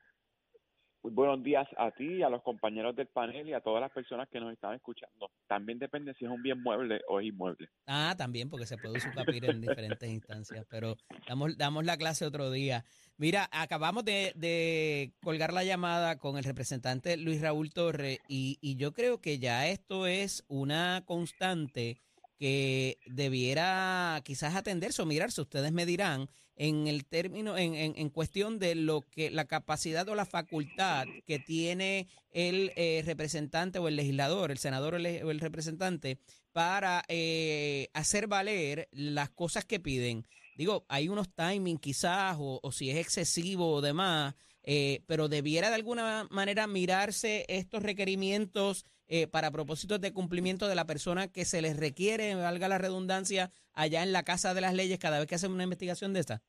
Muy 1.02 1.12
buenos 1.12 1.45
días 1.45 1.67
a 1.76 1.93
ti, 1.93 2.23
a 2.23 2.28
los 2.28 2.43
compañeros 2.43 2.97
del 2.97 3.07
panel 3.07 3.49
y 3.49 3.52
a 3.52 3.61
todas 3.61 3.81
las 3.81 3.93
personas 3.93 4.28
que 4.28 4.40
nos 4.40 4.52
están 4.52 4.75
escuchando. 4.75 5.31
También 5.47 5.78
depende 5.78 6.12
si 6.14 6.25
es 6.25 6.31
un 6.31 6.43
bien 6.43 6.61
mueble 6.61 7.00
o 7.09 7.21
es 7.21 7.26
inmueble. 7.26 7.69
Ah, 7.87 8.17
también, 8.19 8.50
porque 8.50 8.67
se 8.67 8.76
puede 8.78 8.97
usucapir 8.97 9.45
en 9.45 9.61
diferentes 9.61 10.11
instancias, 10.11 10.67
pero 10.69 10.97
damos, 11.28 11.57
damos 11.57 11.85
la 11.85 11.97
clase 11.97 12.26
otro 12.26 12.50
día. 12.50 12.85
Mira, 13.17 13.49
acabamos 13.52 14.05
de, 14.05 14.33
de 14.35 15.12
colgar 15.23 15.52
la 15.52 15.62
llamada 15.62 16.19
con 16.19 16.37
el 16.37 16.45
representante 16.45 17.17
Luis 17.17 17.40
Raúl 17.40 17.73
Torre 17.73 18.19
y, 18.28 18.59
y 18.61 18.75
yo 18.75 18.93
creo 18.93 19.21
que 19.21 19.38
ya 19.38 19.69
esto 19.69 20.07
es 20.09 20.45
una 20.49 21.05
constante 21.07 21.99
que 22.38 22.99
debiera 23.07 24.21
quizás 24.25 24.55
atenderse 24.55 25.02
o 25.02 25.07
mirarse, 25.07 25.40
ustedes 25.40 25.73
me 25.73 25.87
dirán, 25.87 26.28
en 26.59 26.88
el 26.88 27.07
término, 27.07 27.57
en, 27.57 27.75
en, 27.75 27.95
en 27.97 28.11
cuestión 28.11 28.59
de 28.59 28.75
lo 28.75 29.03
que 29.03 29.31
la 29.31 29.47
capacidad 29.47 30.09
o 30.09 30.15
la 30.17 30.27
facultad 30.27 31.07
que 31.25 31.38
tiene 31.38 32.09
el 32.33 32.73
eh, 32.75 33.03
representante 33.07 33.79
o 33.79 33.87
el 33.87 33.97
legislador, 33.97 34.50
el 34.50 34.59
senador 34.59 34.95
o 34.95 34.97
el, 34.99 35.41
representante, 35.41 36.19
para 36.53 37.05
eh, 37.09 37.88
hacer 37.95 38.27
valer 38.27 38.88
las 38.91 39.31
cosas 39.31 39.65
que 39.65 39.79
piden. 39.79 40.27
Digo, 40.57 40.85
hay 40.88 41.09
unos 41.09 41.33
timing 41.33 41.79
quizás, 41.79 42.37
o, 42.41 42.59
o 42.61 42.73
si 42.73 42.91
es 42.91 42.97
excesivo 42.97 43.73
o 43.73 43.81
demás, 43.81 44.35
eh, 44.71 45.01
pero 45.07 45.29
debiera 45.29 45.71
de 45.71 45.77
alguna 45.77 46.29
manera 46.31 46.67
mirarse 46.67 47.47
estos 47.49 47.83
requerimientos 47.83 48.85
eh, 49.07 49.27
para 49.27 49.51
propósitos 49.51 49.99
de 49.99 50.13
cumplimiento 50.13 50.69
de 50.69 50.75
la 50.75 50.85
persona 50.85 51.33
que 51.33 51.47
se 51.47 51.63
les 51.63 51.75
requiere, 51.81 52.35
valga 52.35 52.69
la 52.69 52.77
redundancia, 52.77 53.51
allá 53.73 54.03
en 54.03 54.13
la 54.13 54.25
Casa 54.25 54.53
de 54.53 54.61
las 54.61 54.75
Leyes 54.75 54.99
cada 54.99 55.21
vez 55.21 55.27
que 55.27 55.37
hacen 55.37 55.53
una 55.53 55.65
investigación 55.65 56.13
de 56.13 56.21
esta. 56.21 56.43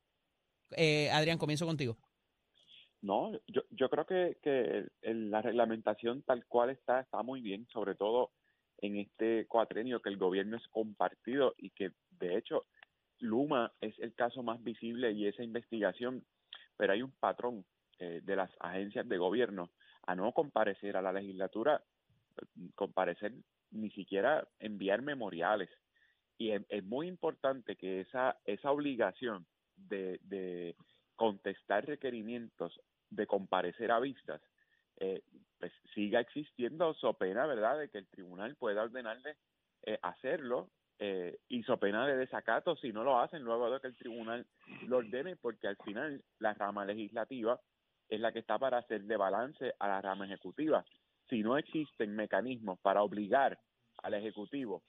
Eh, 0.76 1.10
Adrián, 1.12 1.38
comienzo 1.38 1.66
contigo. 1.66 1.96
No, 3.02 3.32
yo, 3.48 3.62
yo 3.70 3.90
creo 3.90 4.06
que, 4.06 4.38
que 4.44 4.88
la 5.02 5.42
reglamentación 5.42 6.22
tal 6.24 6.46
cual 6.46 6.72
está 6.72 7.00
está 7.00 7.24
muy 7.24 7.40
bien, 7.40 7.70
sobre 7.72 7.96
todo 7.96 8.32
en 8.80 8.98
este 8.98 9.46
cuatrenio 9.48 10.02
que 10.02 10.10
el 10.10 10.18
gobierno 10.18 10.58
es 10.58 10.68
compartido 10.68 11.56
y 11.58 11.70
que 11.70 11.92
de 12.20 12.38
hecho 12.38 12.66
Luma 13.20 13.72
es 13.80 13.98
el 14.00 14.14
caso 14.14 14.44
más 14.44 14.62
visible 14.62 15.14
y 15.14 15.26
esa 15.26 15.42
investigación, 15.42 16.26
pero 16.76 16.92
hay 16.92 17.02
un 17.02 17.12
patrón 17.12 17.64
eh, 18.00 18.22
de 18.24 18.36
las 18.36 18.52
agencias 18.60 19.08
de 19.08 19.18
gobierno 19.18 19.70
a 20.08 20.16
no 20.16 20.32
comparecer 20.32 20.98
a 20.98 21.02
la 21.02 21.14
legislatura, 21.14 21.84
comparecer 22.76 23.34
ni 23.72 23.90
siquiera 23.92 24.48
enviar 24.60 25.02
memoriales. 25.02 25.70
Y 26.38 26.52
es, 26.52 26.62
es 26.70 26.84
muy 26.84 27.08
importante 27.08 27.76
que 27.76 28.02
esa, 28.02 28.38
esa 28.46 28.72
obligación 28.72 29.46
de, 29.76 30.20
de 30.24 30.76
contestar 31.16 31.86
requerimientos 31.86 32.80
de 33.10 33.28
comparecer 33.28 33.92
a 33.92 34.00
vistas, 34.00 34.42
eh, 34.98 35.22
pues 35.60 35.72
siga 35.94 36.20
existiendo 36.20 36.94
so 36.94 37.14
pena, 37.14 37.46
¿verdad?, 37.46 37.78
de 37.78 37.90
que 37.90 37.98
el 37.98 38.08
tribunal 38.08 38.56
pueda 38.56 38.84
ordenarle 38.84 39.36
eh, 39.84 39.98
hacerlo 40.02 40.70
eh, 41.00 41.40
y 41.48 41.64
so 41.64 41.78
pena 41.78 42.06
de 42.06 42.18
desacato 42.18 42.76
si 42.76 42.92
no 42.92 43.04
lo 43.04 43.20
hacen 43.20 43.44
luego 43.44 43.72
de 43.72 43.80
que 43.80 43.88
el 43.88 43.96
tribunal 43.96 44.46
lo 44.88 44.98
ordene, 44.98 45.36
porque 45.38 45.68
al 45.68 45.78
final 45.78 46.22
la 46.40 46.54
rama 46.54 46.86
legislativa 46.86 47.60
es 48.10 48.20
la 48.20 48.32
que 48.32 48.40
está 48.40 48.58
para 48.58 48.80
hacer 48.80 49.04
de 49.04 49.18
balance 49.18 49.74
a 49.80 49.88
la 49.88 50.02
rama 50.02 50.26
ejecutiva. 50.26 50.84
Si 51.30 51.42
no 51.42 51.58
existen 51.58 52.16
mecanismos 52.16 52.80
para 52.80 53.04
obligar 53.04 53.60
al 53.98 54.14
ejecutivo 54.16 54.84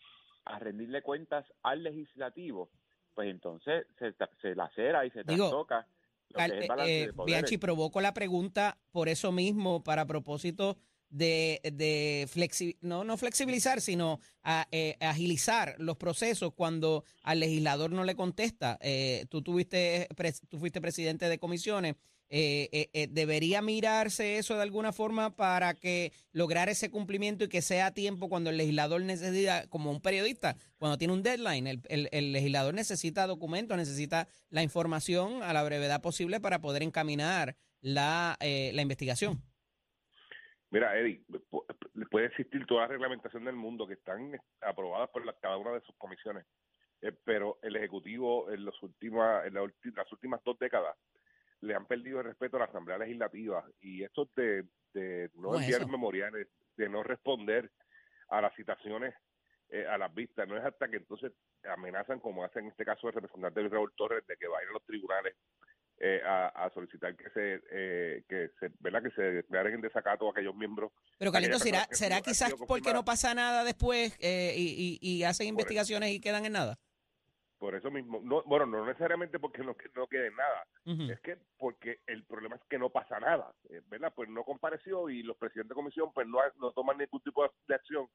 a 0.46 0.58
rendirle 0.58 1.02
cuentas 1.02 1.44
al 1.62 1.82
legislativo, 1.82 2.70
pues 3.14 3.28
entonces 3.28 3.86
se, 3.98 4.14
se 4.40 4.54
lacera 4.54 5.04
y 5.04 5.10
se 5.10 5.22
Digo, 5.24 5.50
es 6.34 6.44
el 6.44 6.52
eh, 6.62 7.04
eh. 7.04 7.12
Bianchi, 7.26 7.58
provoco 7.58 8.00
la 8.00 8.14
pregunta 8.14 8.78
por 8.90 9.08
eso 9.08 9.32
mismo, 9.32 9.82
para 9.84 10.06
propósito 10.06 10.78
de, 11.08 11.60
de 11.64 12.26
flexi- 12.28 12.78
no, 12.80 13.02
no 13.04 13.16
flexibilizar, 13.16 13.80
sino 13.80 14.20
a- 14.44 14.66
eh, 14.70 14.96
agilizar 15.00 15.74
los 15.78 15.96
procesos 15.96 16.54
cuando 16.54 17.04
al 17.24 17.40
legislador 17.40 17.90
no 17.90 18.04
le 18.04 18.14
contesta. 18.14 18.78
Eh, 18.80 19.26
tú, 19.28 19.42
tuviste, 19.42 20.08
tú 20.48 20.58
fuiste 20.58 20.80
presidente 20.80 21.28
de 21.28 21.38
comisiones. 21.38 21.96
Eh, 22.32 22.68
eh, 22.70 22.90
eh, 22.92 23.08
¿Debería 23.10 23.60
mirarse 23.60 24.38
eso 24.38 24.54
de 24.54 24.62
alguna 24.62 24.92
forma 24.92 25.34
para 25.34 25.74
que 25.74 26.12
lograr 26.32 26.68
ese 26.68 26.88
cumplimiento 26.88 27.42
y 27.44 27.48
que 27.48 27.60
sea 27.60 27.86
a 27.86 27.94
tiempo 27.94 28.28
cuando 28.28 28.50
el 28.50 28.56
legislador 28.56 29.02
necesita, 29.02 29.66
como 29.68 29.90
un 29.90 30.00
periodista, 30.00 30.54
cuando 30.78 30.96
tiene 30.96 31.12
un 31.12 31.24
deadline, 31.24 31.66
el, 31.66 31.80
el- 31.88 32.08
el 32.12 32.30
legislador 32.32 32.72
necesita 32.72 33.26
documentos, 33.26 33.76
necesita 33.76 34.28
la 34.48 34.62
información 34.62 35.42
a 35.42 35.52
la 35.52 35.64
brevedad 35.64 36.00
posible 36.02 36.38
para 36.40 36.60
poder 36.60 36.84
encaminar 36.84 37.56
la, 37.80 38.36
eh, 38.38 38.70
la 38.74 38.82
investigación? 38.82 39.42
Mira, 40.70 40.92
pu- 41.50 41.64
puede 42.12 42.26
existir 42.26 42.64
toda 42.66 42.82
la 42.82 42.88
reglamentación 42.88 43.44
del 43.44 43.56
mundo 43.56 43.88
que 43.88 43.94
están 43.94 44.40
aprobadas 44.60 45.10
por 45.10 45.26
la- 45.26 45.32
cada 45.32 45.56
una 45.56 45.72
de 45.72 45.80
sus 45.80 45.96
comisiones, 45.96 46.46
eh, 47.02 47.10
pero 47.24 47.58
el 47.62 47.74
Ejecutivo 47.74 48.48
en, 48.52 48.64
los 48.64 48.80
últimas, 48.84 49.44
en 49.46 49.54
la 49.54 49.62
las 49.96 50.12
últimas 50.12 50.40
dos 50.44 50.56
décadas 50.60 50.96
le 51.60 51.74
han 51.74 51.86
perdido 51.86 52.20
el 52.20 52.26
respeto 52.26 52.56
a 52.56 52.60
la 52.60 52.66
Asamblea 52.66 52.98
Legislativa 52.98 53.64
y 53.80 54.02
esto 54.02 54.28
de, 54.36 54.64
de 54.94 55.30
no 55.34 55.42
¿Cómo 55.48 55.54
es 55.56 55.62
enviar 55.62 55.80
eso? 55.82 55.88
memoriales, 55.90 56.48
de 56.76 56.88
no 56.88 57.02
responder 57.02 57.70
a 58.28 58.40
las 58.40 58.54
citaciones 58.54 59.14
eh, 59.70 59.86
a 59.86 59.96
las 59.98 60.12
vistas, 60.14 60.48
no 60.48 60.56
es 60.56 60.64
hasta 60.64 60.88
que 60.88 60.96
entonces 60.96 61.32
amenazan, 61.64 62.18
como 62.18 62.42
hace 62.44 62.58
en 62.58 62.66
este 62.68 62.84
caso 62.84 63.06
el 63.08 63.14
representante 63.14 63.68
Raúl 63.68 63.92
Torres, 63.96 64.26
de 64.26 64.36
que 64.36 64.48
va 64.48 64.58
a 64.58 64.62
ir 64.62 64.68
a 64.68 64.72
los 64.72 64.84
tribunales 64.84 65.36
eh, 65.98 66.20
a, 66.24 66.46
a 66.48 66.70
solicitar 66.72 67.14
que 67.14 67.30
se, 67.30 67.62
eh, 67.70 68.24
que 68.28 68.48
se, 68.58 68.70
¿verdad? 68.80 69.02
que 69.02 69.10
se 69.10 69.22
declaren 69.22 69.74
en 69.74 69.80
desacato 69.82 70.26
a 70.26 70.30
aquellos 70.32 70.56
miembros 70.56 70.90
Pero 71.18 71.30
Carlito, 71.30 71.58
¿será, 71.58 71.86
será 71.92 72.20
quizás 72.22 72.54
porque 72.66 72.92
no 72.92 73.04
pasa 73.04 73.34
nada 73.34 73.62
después 73.62 74.16
eh, 74.18 74.54
y, 74.56 74.98
y- 75.02 75.18
y 75.18 75.24
hacen 75.24 75.46
investigaciones 75.46 76.10
y 76.10 76.20
quedan 76.20 76.46
en 76.46 76.52
nada? 76.52 76.78
Por 77.60 77.74
eso 77.74 77.90
mismo, 77.90 78.20
no, 78.24 78.42
bueno, 78.44 78.64
no 78.66 78.86
necesariamente 78.86 79.38
porque 79.38 79.62
no, 79.62 79.76
no 79.94 80.06
quede 80.08 80.30
nada, 80.30 80.66
es 81.10 81.20
que 81.20 81.36
porque 81.58 82.00
el 82.06 82.24
problema 82.24 82.56
es 82.56 82.62
que 82.70 82.78
no 82.78 82.88
pasa 82.90 83.20
nada, 83.20 83.52
eh, 83.68 83.82
¿verdad? 83.86 84.12
Pues 84.16 84.28
no 84.30 84.42
compareció 84.44 85.10
y 85.10 85.22
los 85.22 85.36
presidentes 85.36 85.68
de 85.68 85.74
comisión 85.74 86.10
pues 86.14 86.26
no, 86.26 86.38
no 86.58 86.72
toman 86.72 86.96
ningún 86.96 87.20
tipo 87.20 87.42
de, 87.68 87.74
acción. 87.74 88.08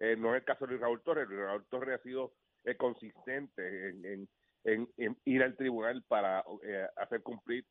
Eh, 0.00 0.16
no 0.16 0.34
es 0.34 0.40
el 0.40 0.44
caso 0.46 0.64
de 0.64 0.70
Luis 0.72 0.80
Raúl 0.80 1.02
Torres, 1.02 1.28
Luis 1.28 1.40
Raúl 1.40 1.66
Torres 1.66 2.00
ha 2.00 2.02
sido 2.02 2.32
eh, 2.64 2.74
consistente 2.76 3.90
en, 3.90 4.04
en- 4.04 4.28
en- 4.64 4.88
en 4.96 5.16
ir 5.26 5.42
al 5.42 5.56
tribunal 5.56 6.02
para 6.08 6.42
eh, 6.64 6.88
hacer 6.96 7.22
cumplir 7.22 7.64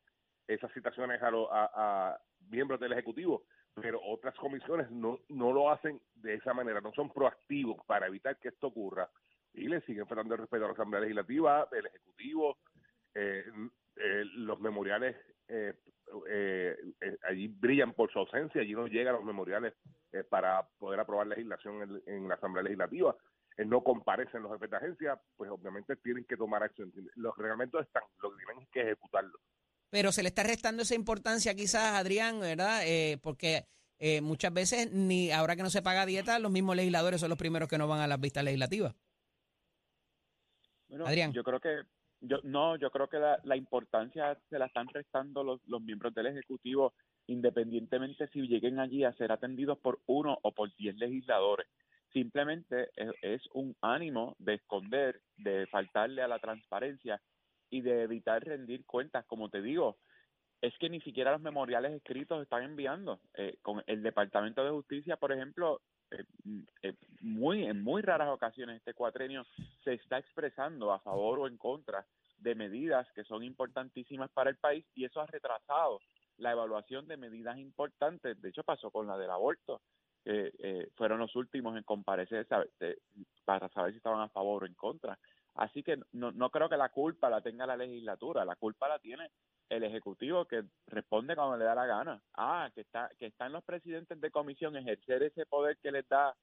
esas 0.46 0.72
citaciones 0.72 1.20
a, 1.22 1.30
lo- 1.30 1.52
a- 1.52 1.70
a 2.12 2.20
miembros 2.48 2.78
del 2.80 2.92
Ejecutivo, 2.92 3.42
pero 3.74 4.00
otras 4.02 4.34
comisiones 4.36 4.90
no, 4.92 5.18
no 5.28 5.52
lo 5.52 5.70
hacen 5.72 6.00
de 6.14 6.34
esa 6.34 6.54
manera, 6.54 6.80
no 6.80 6.92
son 6.92 7.12
proactivos 7.12 7.84
para 7.84 8.06
evitar 8.06 8.38
que 8.38 8.48
esto 8.48 8.68
ocurra 8.68 9.10
y 9.56 9.68
le 9.68 9.80
siguen 9.82 10.06
faltando 10.06 10.34
el 10.34 10.40
respeto 10.40 10.64
a 10.64 10.68
la 10.68 10.74
Asamblea 10.74 11.00
Legislativa, 11.00 11.68
el 11.72 11.86
Ejecutivo, 11.86 12.58
eh, 13.14 13.44
eh, 13.96 14.24
los 14.34 14.60
memoriales 14.60 15.16
eh, 15.48 15.74
allí 17.22 17.48
brillan 17.48 17.94
por 17.94 18.12
su 18.12 18.18
ausencia, 18.18 18.60
allí 18.60 18.74
no 18.74 18.86
llegan 18.86 19.14
los 19.14 19.24
memoriales 19.24 19.74
para 20.28 20.66
poder 20.78 21.00
aprobar 21.00 21.26
legislación 21.26 22.02
en, 22.06 22.28
la 22.28 22.34
Asamblea 22.34 22.62
Legislativa, 22.62 23.16
no 23.58 23.82
comparecen 23.82 24.42
los 24.42 24.52
jefes 24.52 24.70
de 24.70 24.76
agencia, 24.76 25.20
pues 25.36 25.50
obviamente 25.50 25.96
tienen 25.96 26.24
que 26.24 26.36
tomar 26.36 26.62
acción. 26.62 26.92
Los 27.16 27.36
reglamentos 27.36 27.82
están, 27.82 28.02
lo 28.22 28.30
que 28.30 28.44
tienen 28.44 28.66
que 28.72 28.82
ejecutarlos. 28.82 29.40
Pero 29.90 30.12
se 30.12 30.22
le 30.22 30.28
está 30.28 30.42
restando 30.42 30.82
esa 30.82 30.94
importancia 30.94 31.54
quizás, 31.54 31.94
Adrián, 31.94 32.40
¿verdad? 32.40 32.82
Porque 33.22 33.66
muchas 34.22 34.52
veces, 34.52 34.92
ni 34.92 35.32
ahora 35.32 35.56
que 35.56 35.62
no 35.62 35.70
se 35.70 35.82
paga 35.82 36.06
dieta, 36.06 36.38
los 36.38 36.52
mismos 36.52 36.76
legisladores 36.76 37.20
son 37.20 37.30
los 37.30 37.38
primeros 37.38 37.68
que 37.68 37.78
no 37.78 37.88
van 37.88 38.00
a 38.00 38.06
las 38.06 38.20
vistas 38.20 38.44
legislativas. 38.44 38.94
Bueno, 40.88 41.06
Adrián. 41.06 41.32
Yo 41.32 41.42
creo 41.42 41.60
que, 41.60 41.82
yo 42.20 42.38
no, 42.44 42.76
yo 42.76 42.90
creo 42.90 43.08
que 43.08 43.18
la, 43.18 43.38
la 43.44 43.56
importancia 43.56 44.38
se 44.48 44.58
la 44.58 44.66
están 44.66 44.88
restando 44.88 45.42
los, 45.42 45.60
los 45.66 45.82
miembros 45.82 46.14
del 46.14 46.26
Ejecutivo, 46.26 46.94
independientemente 47.26 48.28
si 48.28 48.42
lleguen 48.42 48.78
allí 48.78 49.04
a 49.04 49.12
ser 49.14 49.32
atendidos 49.32 49.78
por 49.78 50.00
uno 50.06 50.38
o 50.42 50.52
por 50.52 50.74
diez 50.76 50.96
legisladores. 50.96 51.66
Simplemente 52.12 52.90
es, 52.96 53.10
es 53.20 53.42
un 53.52 53.76
ánimo 53.82 54.36
de 54.38 54.54
esconder, 54.54 55.20
de 55.36 55.66
faltarle 55.66 56.22
a 56.22 56.28
la 56.28 56.38
transparencia 56.38 57.20
y 57.68 57.80
de 57.80 58.02
evitar 58.02 58.44
rendir 58.44 58.86
cuentas. 58.86 59.26
Como 59.26 59.48
te 59.50 59.60
digo, 59.60 59.98
es 60.62 60.72
que 60.78 60.88
ni 60.88 61.00
siquiera 61.00 61.32
los 61.32 61.40
memoriales 61.40 61.92
escritos 61.92 62.42
están 62.42 62.62
enviando. 62.62 63.20
Eh, 63.34 63.58
con 63.60 63.82
el 63.86 64.02
Departamento 64.02 64.64
de 64.64 64.70
Justicia, 64.70 65.16
por 65.16 65.32
ejemplo, 65.32 65.80
eh, 66.10 66.24
mm, 66.44 66.60
eh, 66.82 66.94
muy 67.20 67.64
en 67.66 67.82
muy 67.82 68.02
raras 68.02 68.28
ocasiones 68.28 68.76
este 68.78 68.94
cuatrenio 68.94 69.44
se 69.84 69.94
está 69.94 70.18
expresando 70.18 70.92
a 70.92 71.00
favor 71.00 71.40
o 71.40 71.46
en 71.46 71.56
contra 71.56 72.06
de 72.38 72.54
medidas 72.54 73.06
que 73.14 73.24
son 73.24 73.42
importantísimas 73.42 74.30
para 74.30 74.50
el 74.50 74.56
país 74.56 74.84
y 74.94 75.04
eso 75.04 75.20
ha 75.20 75.26
retrasado 75.26 76.00
la 76.38 76.52
evaluación 76.52 77.08
de 77.08 77.16
medidas 77.16 77.58
importantes. 77.58 78.40
De 78.40 78.50
hecho, 78.50 78.62
pasó 78.62 78.90
con 78.90 79.06
la 79.06 79.16
del 79.16 79.30
aborto, 79.30 79.80
que 80.22 80.52
eh, 80.58 80.88
fueron 80.96 81.18
los 81.20 81.34
últimos 81.34 81.76
en 81.76 81.82
comparecer 81.84 82.46
de- 82.78 82.98
para 83.44 83.68
saber 83.70 83.92
si 83.92 83.98
estaban 83.98 84.20
a 84.20 84.28
favor 84.28 84.64
o 84.64 84.66
en 84.66 84.74
contra. 84.74 85.18
Así 85.54 85.82
que 85.82 85.98
no, 86.12 86.32
no 86.32 86.50
creo 86.50 86.68
que 86.68 86.76
la 86.76 86.90
culpa 86.90 87.30
la 87.30 87.40
tenga 87.40 87.66
la 87.66 87.76
legislatura, 87.76 88.44
la 88.44 88.56
culpa 88.56 88.88
la 88.88 88.98
tiene 88.98 89.30
el 89.68 89.84
ejecutivo 89.84 90.46
que 90.46 90.64
responde 90.86 91.34
cuando 91.34 91.56
le 91.56 91.64
da 91.64 91.74
la 91.74 91.86
gana. 91.86 92.22
Ah, 92.34 92.70
que 92.74 92.82
está 92.82 93.10
que 93.18 93.26
están 93.26 93.52
los 93.52 93.64
presidentes 93.64 94.20
de 94.20 94.30
comisión 94.30 94.76
ejercer 94.76 95.22
ese 95.22 95.46
poder 95.46 95.78
que 95.82 95.90
les 95.90 96.08
da 96.08 96.36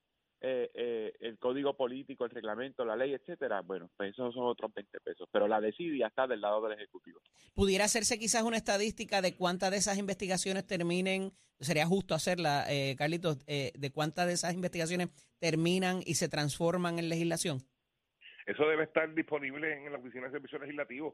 eh, 0.45 0.69
eh, 0.73 1.13
el 1.21 1.39
código 1.39 1.75
político, 1.77 2.25
el 2.25 2.31
reglamento, 2.31 2.83
la 2.83 2.97
ley, 2.97 3.13
etcétera. 3.13 3.61
Bueno, 3.61 3.89
pues 3.95 4.11
esos 4.11 4.33
son 4.33 4.43
otros 4.45 4.73
20 4.73 4.99
pesos, 4.99 5.29
pero 5.31 5.47
la 5.47 5.61
desidia 5.61 6.07
está 6.07 6.27
del 6.27 6.41
lado 6.41 6.61
del 6.67 6.77
ejecutivo. 6.77 7.21
¿Pudiera 7.53 7.85
hacerse 7.85 8.19
quizás 8.19 8.43
una 8.43 8.57
estadística 8.57 9.21
de 9.21 9.35
cuántas 9.37 9.71
de 9.71 9.77
esas 9.77 9.97
investigaciones 9.97 10.67
terminen, 10.67 11.31
sería 11.61 11.85
justo 11.85 12.13
hacerla, 12.13 12.65
eh, 12.69 12.95
Carlitos, 12.97 13.37
eh, 13.47 13.71
de 13.75 13.91
cuántas 13.93 14.27
de 14.27 14.33
esas 14.33 14.53
investigaciones 14.53 15.09
terminan 15.39 16.01
y 16.05 16.15
se 16.15 16.27
transforman 16.27 16.99
en 16.99 17.07
legislación? 17.07 17.59
Eso 18.45 18.67
debe 18.67 18.83
estar 18.83 19.13
disponible 19.13 19.85
en 19.85 19.93
la 19.93 19.97
Oficina 19.97 20.25
de 20.25 20.31
Servicios 20.31 20.59
Legislativos. 20.59 21.13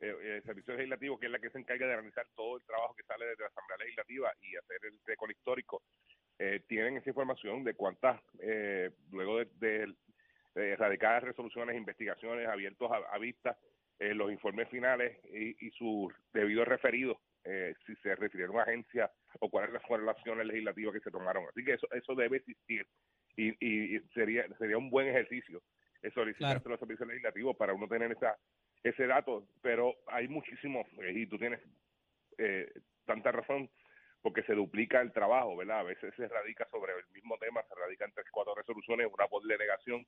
Eh, 0.00 0.16
eh, 0.22 0.42
Servicios 0.46 0.76
Legislativos, 0.78 1.20
que 1.20 1.26
es 1.26 1.32
la 1.32 1.38
que 1.38 1.50
se 1.50 1.58
encarga 1.58 1.86
de 1.86 1.92
analizar 1.92 2.26
todo 2.34 2.56
el 2.56 2.64
trabajo 2.64 2.94
que 2.94 3.02
sale 3.02 3.26
desde 3.26 3.42
la 3.42 3.48
Asamblea 3.48 3.78
Legislativa 3.78 4.32
y 4.40 4.56
hacer 4.56 4.78
el 4.84 4.98
récord 5.04 5.30
histórico, 5.30 5.82
eh, 6.38 6.62
tienen 6.66 6.96
esa 6.96 7.10
información 7.10 7.62
de 7.64 7.74
cuántas, 7.74 8.18
eh, 8.40 8.90
luego 9.10 9.38
de, 9.38 9.48
de, 9.56 9.94
de 10.54 10.70
erradicadas 10.70 11.24
resoluciones, 11.24 11.76
investigaciones 11.76 12.48
abiertos 12.48 12.90
a, 12.90 13.14
a 13.14 13.18
vista, 13.18 13.58
eh, 13.98 14.14
los 14.14 14.32
informes 14.32 14.70
finales 14.70 15.18
y, 15.34 15.66
y 15.66 15.70
sus 15.72 16.14
debidos 16.32 16.66
referidos, 16.66 17.18
eh, 17.44 17.74
si 17.84 17.94
se 17.96 18.14
refirieron 18.16 18.58
a 18.58 18.62
agencia 18.62 19.10
o 19.40 19.50
cuáles 19.50 19.82
fueron 19.82 20.06
las 20.06 20.16
acciones 20.16 20.46
legislativas 20.46 20.94
que 20.94 21.00
se 21.00 21.10
tomaron. 21.10 21.44
Así 21.50 21.62
que 21.62 21.74
eso, 21.74 21.86
eso 21.92 22.14
debe 22.14 22.38
existir 22.38 22.86
y, 23.36 23.48
y, 23.60 24.00
sería, 24.14 24.46
sería 24.56 24.78
un 24.78 24.88
buen 24.88 25.08
ejercicio 25.08 25.62
solicitar 26.14 26.62
los 26.64 26.80
servicios 26.80 27.06
legislativos 27.06 27.54
para 27.58 27.74
uno 27.74 27.86
tener 27.86 28.10
esa 28.12 28.34
ese 28.82 29.06
dato, 29.06 29.46
pero 29.62 29.94
hay 30.06 30.28
muchísimos, 30.28 30.86
eh, 31.02 31.12
y 31.14 31.26
tú 31.26 31.38
tienes 31.38 31.60
eh, 32.38 32.72
tanta 33.04 33.32
razón, 33.32 33.70
porque 34.22 34.42
se 34.42 34.54
duplica 34.54 35.00
el 35.00 35.12
trabajo, 35.12 35.56
¿verdad? 35.56 35.80
A 35.80 35.84
veces 35.84 36.14
se 36.14 36.28
radica 36.28 36.66
sobre 36.70 36.92
el 36.92 37.04
mismo 37.12 37.36
tema, 37.38 37.62
se 37.68 37.74
radican 37.74 38.12
tres, 38.12 38.26
cuatro 38.30 38.54
resoluciones, 38.54 39.08
una 39.12 39.28
por 39.28 39.42
delegación, 39.44 40.06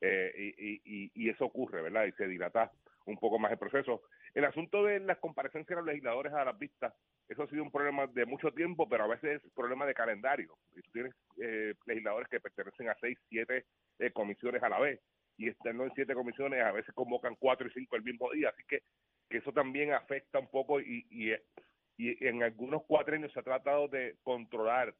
eh, 0.00 0.54
y, 0.58 0.80
y, 0.84 1.10
y, 1.14 1.30
eso 1.30 1.44
ocurre, 1.46 1.82
¿verdad? 1.82 2.04
Y 2.06 2.12
se 2.12 2.26
dilata 2.26 2.70
un 3.06 3.16
poco 3.16 3.38
más 3.38 3.52
el 3.52 3.58
proceso. 3.58 4.02
El 4.34 4.44
asunto 4.44 4.84
de 4.84 5.00
las 5.00 5.18
comparecencias 5.18 5.68
de 5.68 5.76
los 5.76 5.86
legisladores 5.86 6.32
a 6.32 6.44
las 6.44 6.58
vistas, 6.58 6.92
eso 7.28 7.44
ha 7.44 7.48
sido 7.48 7.62
un 7.62 7.70
problema 7.70 8.06
de 8.08 8.26
mucho 8.26 8.50
tiempo, 8.52 8.88
pero 8.88 9.04
a 9.04 9.08
veces 9.08 9.42
es 9.42 9.52
problema 9.52 9.86
de 9.86 9.94
calendario. 9.94 10.56
Y 10.76 10.82
tú 10.82 10.90
tienes 10.92 11.14
eh, 11.40 11.74
legisladores 11.86 12.28
que 12.28 12.40
pertenecen 12.40 12.88
a 12.88 12.96
seis, 13.00 13.18
siete 13.28 13.64
eh, 13.98 14.10
comisiones 14.10 14.62
a 14.62 14.68
la 14.68 14.80
vez 14.80 15.00
y 15.36 15.48
estando 15.48 15.84
en 15.84 15.92
siete 15.94 16.14
comisiones 16.14 16.62
a 16.62 16.72
veces 16.72 16.94
convocan 16.94 17.36
cuatro 17.38 17.66
y 17.68 17.72
cinco 17.72 17.96
el 17.96 18.02
mismo 18.02 18.30
día, 18.32 18.50
así 18.50 18.62
que, 18.68 18.80
que 19.28 19.38
eso 19.38 19.52
también 19.52 19.92
afecta 19.92 20.38
un 20.38 20.50
poco 20.50 20.80
y, 20.80 21.06
y, 21.10 21.32
y 21.96 22.26
en 22.26 22.42
algunos 22.42 22.84
cuatrenios 22.84 23.32
se 23.32 23.40
ha 23.40 23.42
tratado 23.42 23.88
de 23.88 24.16
controlar 24.22 24.94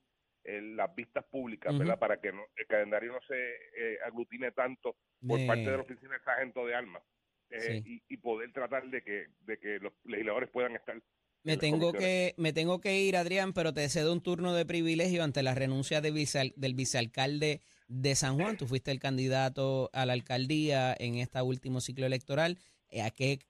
eh, 0.45 0.61
las 0.61 0.95
vistas 0.95 1.25
públicas. 1.25 1.77
¿verdad? 1.79 1.99
Para 1.99 2.21
que 2.21 2.33
no- 2.33 2.45
el 2.57 2.67
calendario 2.67 3.13
no 3.13 3.21
se 3.27 3.35
eh, 3.77 3.99
aglutine 4.05 4.53
tanto 4.53 4.97
por 5.27 5.39
parte 5.47 5.63
de 5.71 5.77
la 5.77 5.83
Oficina 5.83 6.15
de 6.15 6.25
Sargento 6.25 6.67
de 6.67 6.75
Armas 6.75 7.03
eh, 7.51 7.81
Sí. 7.83 8.03
y, 8.09 8.15
y 8.15 8.17
poder 8.19 8.53
tratar 8.53 8.89
de 8.89 9.03
que, 9.03 9.27
de 9.41 9.59
que 9.59 9.79
los 9.79 9.93
legisladores 10.05 10.51
puedan 10.51 10.75
estar 10.77 11.01
Me 11.45 11.57
tengo 11.57 11.93
que 11.93 12.35
me 12.39 12.53
tengo 12.53 12.81
que 12.81 12.99
ir, 13.01 13.17
Adrián, 13.17 13.53
pero 13.53 13.73
te 13.73 13.89
cedo 13.89 14.13
un 14.13 14.23
turno 14.23 14.55
de 14.55 14.67
privilegio 14.67 15.23
ante 15.23 15.43
la 15.43 15.55
renuncia 15.55 16.01
de 16.01 16.11
del 16.57 16.75
vicealcalde 16.75 17.61
de 17.89 18.15
San 18.15 18.37
Juan. 18.37 18.57
Tú 18.57 18.67
fuiste 18.67 18.91
el 18.91 18.99
candidato 18.99 19.91
a 19.93 20.07
la 20.07 20.13
alcaldía 20.13 20.95
en 20.99 21.17
este 21.17 21.41
último 21.43 21.81
ciclo 21.81 22.07
electoral. 22.07 22.59
Eh, 22.89 23.03
¿A 23.03 23.11
qué, 23.11 23.41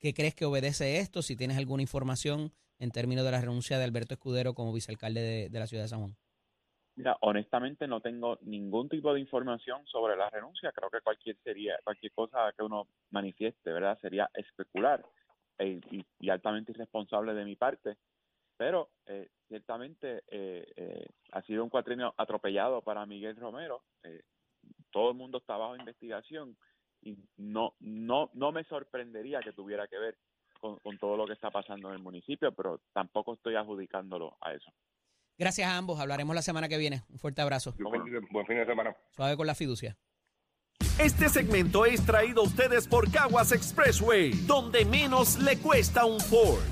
crees 0.00 0.34
que 0.34 0.44
obedece 0.44 0.98
esto? 0.98 1.22
Si 1.22 1.36
tienes 1.36 1.58
alguna 1.58 1.82
información 1.82 2.52
en 2.78 2.90
términos 2.90 3.24
de 3.24 3.30
la 3.30 3.40
renuncia 3.40 3.78
de 3.78 3.84
Alberto 3.84 4.14
Escudero 4.14 4.54
como 4.54 4.72
vicealcalde 4.72 5.20
de, 5.20 5.48
de 5.48 5.58
la 5.58 5.66
ciudad 5.66 5.84
de 5.84 5.88
San 5.88 6.00
Juan. 6.00 6.16
Mira, 6.96 7.16
honestamente 7.22 7.88
no 7.88 8.00
tengo 8.00 8.38
ningún 8.42 8.88
tipo 8.88 9.12
de 9.12 9.20
información 9.20 9.84
sobre 9.86 10.16
la 10.16 10.30
renuncia. 10.30 10.70
Creo 10.72 10.90
que 10.90 11.00
cualquier 11.00 11.36
sería, 11.42 11.76
cualquier 11.82 12.12
cosa 12.12 12.52
que 12.56 12.62
uno 12.62 12.86
manifieste, 13.10 13.72
¿verdad? 13.72 13.98
Sería 14.00 14.30
especular 14.34 15.04
e- 15.58 15.80
y, 15.90 16.04
y 16.20 16.30
altamente 16.30 16.72
irresponsable 16.72 17.34
de 17.34 17.44
mi 17.44 17.56
parte. 17.56 17.96
Pero 18.56 18.90
eh, 19.06 19.28
ciertamente 19.48 20.22
eh, 20.28 20.64
eh, 20.76 21.06
ha 21.32 21.42
sido 21.42 21.64
un 21.64 21.70
cuatrienio 21.70 22.14
atropellado 22.16 22.82
para 22.82 23.04
Miguel 23.06 23.36
Romero. 23.36 23.82
Eh, 24.04 24.22
todo 24.90 25.10
el 25.10 25.16
mundo 25.16 25.38
está 25.38 25.56
bajo 25.56 25.76
investigación 25.76 26.56
y 27.02 27.16
no, 27.36 27.74
no, 27.80 28.30
no 28.34 28.52
me 28.52 28.64
sorprendería 28.64 29.40
que 29.40 29.52
tuviera 29.52 29.86
que 29.88 29.98
ver 29.98 30.16
con, 30.60 30.78
con 30.78 30.96
todo 30.98 31.16
lo 31.16 31.26
que 31.26 31.32
está 31.34 31.50
pasando 31.50 31.88
en 31.88 31.94
el 31.96 32.02
municipio, 32.02 32.52
pero 32.54 32.80
tampoco 32.92 33.34
estoy 33.34 33.56
adjudicándolo 33.56 34.36
a 34.40 34.54
eso. 34.54 34.72
Gracias 35.36 35.68
a 35.68 35.76
ambos. 35.76 35.98
Hablaremos 35.98 36.34
la 36.34 36.42
semana 36.42 36.68
que 36.68 36.78
viene. 36.78 37.02
Un 37.10 37.18
fuerte 37.18 37.42
abrazo. 37.42 37.74
Buen 37.78 38.04
fin 38.04 38.12
de- 38.12 38.20
buen 38.30 38.46
fin 38.46 38.56
de 38.56 38.66
semana. 38.66 38.96
Suave 39.10 39.36
con 39.36 39.46
la 39.48 39.54
fiducia. 39.56 39.96
Este 40.98 41.28
segmento 41.28 41.84
es 41.86 42.06
traído 42.06 42.42
a 42.42 42.44
ustedes 42.44 42.86
por 42.86 43.10
Caguas 43.10 43.50
Expressway, 43.50 44.30
donde 44.46 44.84
menos 44.84 45.38
le 45.40 45.58
cuesta 45.58 46.04
un 46.04 46.20
Ford. 46.20 46.62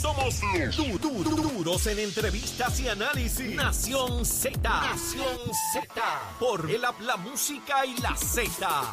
Somos 0.00 0.40
du- 0.76 0.98
du- 0.98 1.22
du- 1.24 1.36
duros 1.36 1.86
en 1.86 1.98
entrevistas 1.98 2.80
y 2.80 2.88
análisis. 2.88 3.54
Nación 3.54 4.24
Z. 4.24 4.58
Nación 4.62 5.38
Z. 5.74 6.02
Por 6.38 6.70
el 6.70 6.80
La 6.80 7.16
Música 7.16 7.84
y 7.84 7.94
la 8.00 8.16
Z. 8.16 8.92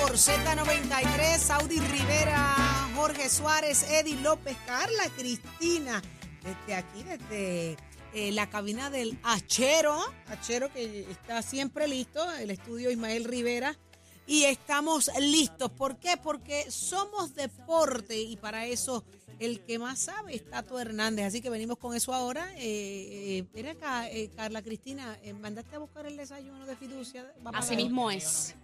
Por 0.00 0.16
Z93, 0.16 1.38
Saudi 1.38 1.80
Rivera, 1.80 2.54
Jorge 2.94 3.28
Suárez, 3.28 3.84
Eddie 3.90 4.16
López, 4.20 4.56
Carla 4.66 5.04
Cristina, 5.16 6.00
desde 6.42 6.74
aquí, 6.74 7.02
desde 7.02 7.76
eh, 8.14 8.32
la 8.32 8.48
cabina 8.48 8.90
del 8.90 9.18
Achero, 9.22 9.98
Achero 10.28 10.72
que 10.72 11.06
está 11.10 11.42
siempre 11.42 11.88
listo, 11.88 12.30
el 12.34 12.50
estudio 12.50 12.90
Ismael 12.90 13.24
Rivera. 13.24 13.76
Y 14.28 14.44
estamos 14.44 15.10
listos. 15.18 15.70
¿Por 15.70 15.96
qué? 15.98 16.16
Porque 16.22 16.70
somos 16.70 17.34
deporte 17.34 18.20
y 18.20 18.36
para 18.36 18.66
eso 18.66 19.02
el 19.38 19.60
que 19.60 19.78
más 19.78 20.00
sabe 20.00 20.34
es 20.34 20.44
Tato 20.50 20.78
Hernández. 20.78 21.24
Así 21.26 21.40
que 21.40 21.48
venimos 21.48 21.78
con 21.78 21.96
eso 21.96 22.12
ahora. 22.12 22.46
Eh, 22.56 23.38
eh, 23.38 23.44
ven 23.54 23.68
acá, 23.68 24.10
eh, 24.10 24.30
Carla 24.36 24.60
Cristina, 24.62 25.18
eh, 25.22 25.32
mandaste 25.32 25.76
a 25.76 25.78
buscar 25.78 26.04
el 26.06 26.16
desayuno 26.18 26.66
de 26.66 26.76
fiducia. 26.76 27.32
¿Va 27.46 27.52
a 27.54 27.58
Así 27.60 27.74
mismo 27.74 28.10
es. 28.10 28.54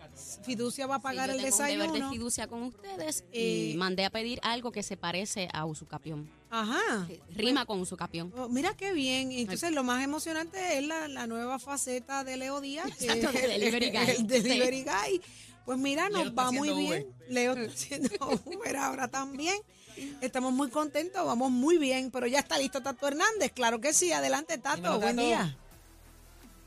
Fiducia 0.44 0.86
va 0.86 0.96
a 0.96 0.98
Sí, 0.98 1.02
pagar 1.04 1.28
yo 1.30 1.36
el 1.36 1.42
tengo 1.42 1.56
un 1.56 1.62
deber 1.62 1.78
de 1.78 1.86
desayuno. 1.86 2.10
fiducia 2.12 2.46
con 2.46 2.62
ustedes 2.64 3.24
Eh, 3.32 3.70
y 3.72 3.76
mandé 3.78 4.04
a 4.04 4.10
pedir 4.10 4.40
algo 4.42 4.70
que 4.70 4.82
se 4.82 4.96
parece 4.98 5.48
a 5.52 5.64
Usucapión. 5.64 6.28
Ajá. 6.50 7.08
Rima 7.34 7.64
con 7.64 7.80
Usucapión. 7.80 8.32
Oh, 8.36 8.48
mira 8.50 8.76
qué 8.76 8.92
bien. 8.92 9.32
Entonces, 9.32 9.72
lo 9.72 9.82
más 9.82 10.04
emocionante 10.04 10.76
es 10.78 10.86
la, 10.86 11.08
la 11.08 11.26
nueva 11.26 11.58
faceta 11.58 12.22
de 12.22 12.36
Leo 12.36 12.60
Díaz, 12.60 12.90
que 12.98 13.06
Exacto, 13.06 13.28
es 13.38 13.42
de 13.42 13.48
Delivery 13.58 13.90
Guy. 13.90 14.10
el 14.18 14.26
Delivery 14.26 14.82
Guy. 14.84 15.20
Pues 15.64 15.78
mira, 15.78 16.08
nos 16.10 16.34
va 16.36 16.50
muy 16.52 16.70
bien. 16.74 17.06
Leo 17.28 17.52
está 17.54 17.72
haciendo 17.72 18.08
Uber 18.44 18.76
ahora 18.76 19.08
también. 19.08 19.56
Estamos 20.20 20.52
muy 20.52 20.70
contentos, 20.70 21.24
vamos 21.24 21.50
muy 21.50 21.78
bien, 21.78 22.10
pero 22.10 22.26
ya 22.26 22.40
está 22.40 22.58
listo 22.58 22.82
Tato 22.82 23.06
Hernández. 23.08 23.52
Claro 23.54 23.80
que 23.80 23.92
sí. 23.92 24.12
Adelante, 24.12 24.58
Tato. 24.58 24.76
Dímelo, 24.76 25.00
Buen 25.00 25.16
Tato. 25.16 25.26
día. 25.28 25.56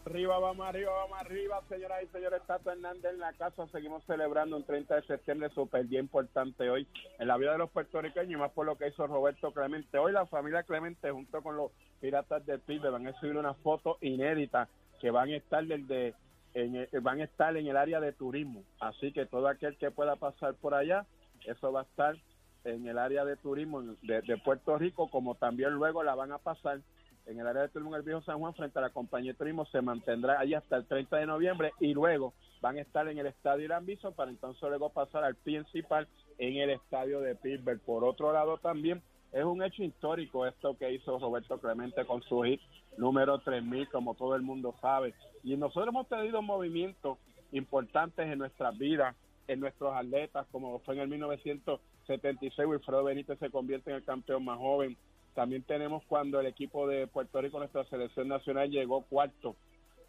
Arriba, 0.05 0.39
vamos 0.39 0.65
arriba, 0.65 0.89
vamos 0.93 1.17
arriba, 1.19 1.61
señoras 1.67 2.01
y 2.01 2.07
señores. 2.07 2.41
Tato 2.47 2.71
Hernández 2.71 3.11
en 3.11 3.19
la 3.19 3.33
casa. 3.33 3.67
Seguimos 3.73 4.01
celebrando 4.05 4.55
un 4.55 4.63
30 4.63 4.95
de 4.95 5.01
septiembre 5.05 5.49
súper 5.53 5.85
día 5.87 5.99
importante 5.99 6.69
hoy 6.69 6.87
en 7.19 7.27
la 7.27 7.35
vida 7.35 7.51
de 7.51 7.57
los 7.57 7.69
puertorriqueños 7.69 8.31
y 8.31 8.35
más 8.37 8.51
por 8.53 8.65
lo 8.65 8.77
que 8.77 8.87
hizo 8.87 9.05
Roberto 9.05 9.51
Clemente. 9.51 9.97
Hoy 9.97 10.13
la 10.13 10.25
familia 10.25 10.63
Clemente 10.63 11.11
junto 11.11 11.43
con 11.43 11.57
los 11.57 11.71
piratas 11.99 12.45
del 12.45 12.61
PIB 12.61 12.89
van 12.89 13.05
a 13.07 13.19
subir 13.19 13.35
una 13.35 13.53
foto 13.55 13.97
inédita 13.99 14.69
que 15.01 15.11
van 15.11 15.29
a 15.29 15.35
estar 15.35 15.65
desde 15.65 16.15
en 16.57 16.75
el- 16.75 16.89
van 17.01 17.21
a 17.21 17.25
estar 17.25 17.55
en 17.55 17.67
el 17.67 17.77
área 17.77 17.99
de 17.99 18.13
turismo. 18.13 18.63
Así 18.79 19.11
que 19.11 19.25
todo 19.27 19.47
aquel 19.47 19.77
que 19.77 19.91
pueda 19.91 20.15
pasar 20.15 20.55
por 20.55 20.73
allá, 20.73 21.05
eso 21.45 21.71
va 21.71 21.81
a 21.81 21.83
estar 21.83 22.15
en 22.63 22.87
el 22.87 22.97
área 22.97 23.23
de 23.25 23.37
turismo 23.37 23.81
de, 23.81 24.37
Puerto 24.43 24.77
Rico, 24.77 25.09
como 25.09 25.35
también 25.35 25.71
luego 25.73 26.03
la 26.03 26.15
van 26.15 26.31
a 26.31 26.39
pasar 26.39 26.81
en 27.27 27.39
el 27.39 27.47
área 27.47 27.63
de 27.63 27.69
turismo 27.69 27.93
en 27.93 27.99
el 27.99 28.05
Viejo 28.05 28.21
San 28.21 28.39
Juan 28.39 28.53
frente 28.55 28.79
a 28.79 28.81
la 28.81 28.89
compañía 28.89 29.33
de 29.33 29.37
turismo 29.37 29.65
se 29.65 29.81
mantendrá 29.81 30.39
ahí 30.39 30.53
hasta 30.53 30.77
el 30.77 30.85
30 30.85 31.17
de 31.17 31.25
noviembre 31.25 31.71
y 31.79 31.93
luego 31.93 32.33
van 32.61 32.77
a 32.77 32.81
estar 32.81 33.07
en 33.07 33.17
el 33.17 33.27
estadio 33.27 33.65
Irán 33.65 33.85
Bison 33.85 34.13
para 34.13 34.31
entonces 34.31 34.61
luego 34.61 34.89
pasar 34.89 35.23
al 35.23 35.35
principal 35.35 36.07
en 36.37 36.57
el 36.57 36.71
estadio 36.71 37.19
de 37.19 37.35
Pittsburgh. 37.35 37.81
Por 37.81 38.03
otro 38.03 38.31
lado 38.33 38.57
también 38.57 39.03
es 39.31 39.43
un 39.43 39.63
hecho 39.63 39.83
histórico 39.83 40.45
esto 40.45 40.77
que 40.77 40.91
hizo 40.91 41.19
Roberto 41.19 41.59
Clemente 41.59 42.05
con 42.05 42.21
su 42.23 42.41
hit 42.43 42.61
número 42.97 43.39
3000 43.39 43.89
como 43.89 44.15
todo 44.15 44.35
el 44.35 44.41
mundo 44.41 44.75
sabe 44.81 45.13
y 45.43 45.55
nosotros 45.57 45.89
hemos 45.89 46.07
tenido 46.07 46.41
movimientos 46.41 47.17
importantes 47.51 48.27
en 48.27 48.39
nuestras 48.39 48.77
vidas 48.77 49.15
en 49.47 49.59
nuestros 49.59 49.95
atletas 49.95 50.47
como 50.51 50.79
fue 50.79 50.95
en 50.95 51.01
el 51.01 51.07
1976 51.09 52.67
Wilfredo 52.67 53.03
Benítez 53.03 53.39
se 53.39 53.49
convierte 53.49 53.91
en 53.91 53.97
el 53.97 54.03
campeón 54.03 54.45
más 54.45 54.57
joven 54.57 54.97
también 55.37 55.61
tenemos 55.61 56.03
cuando 56.05 56.39
el 56.39 56.47
equipo 56.47 56.87
de 56.87 57.05
Puerto 57.05 57.39
Rico, 57.39 57.59
nuestra 57.59 57.85
selección 57.85 58.27
nacional, 58.27 58.71
llegó 58.71 59.03
cuarto 59.03 59.55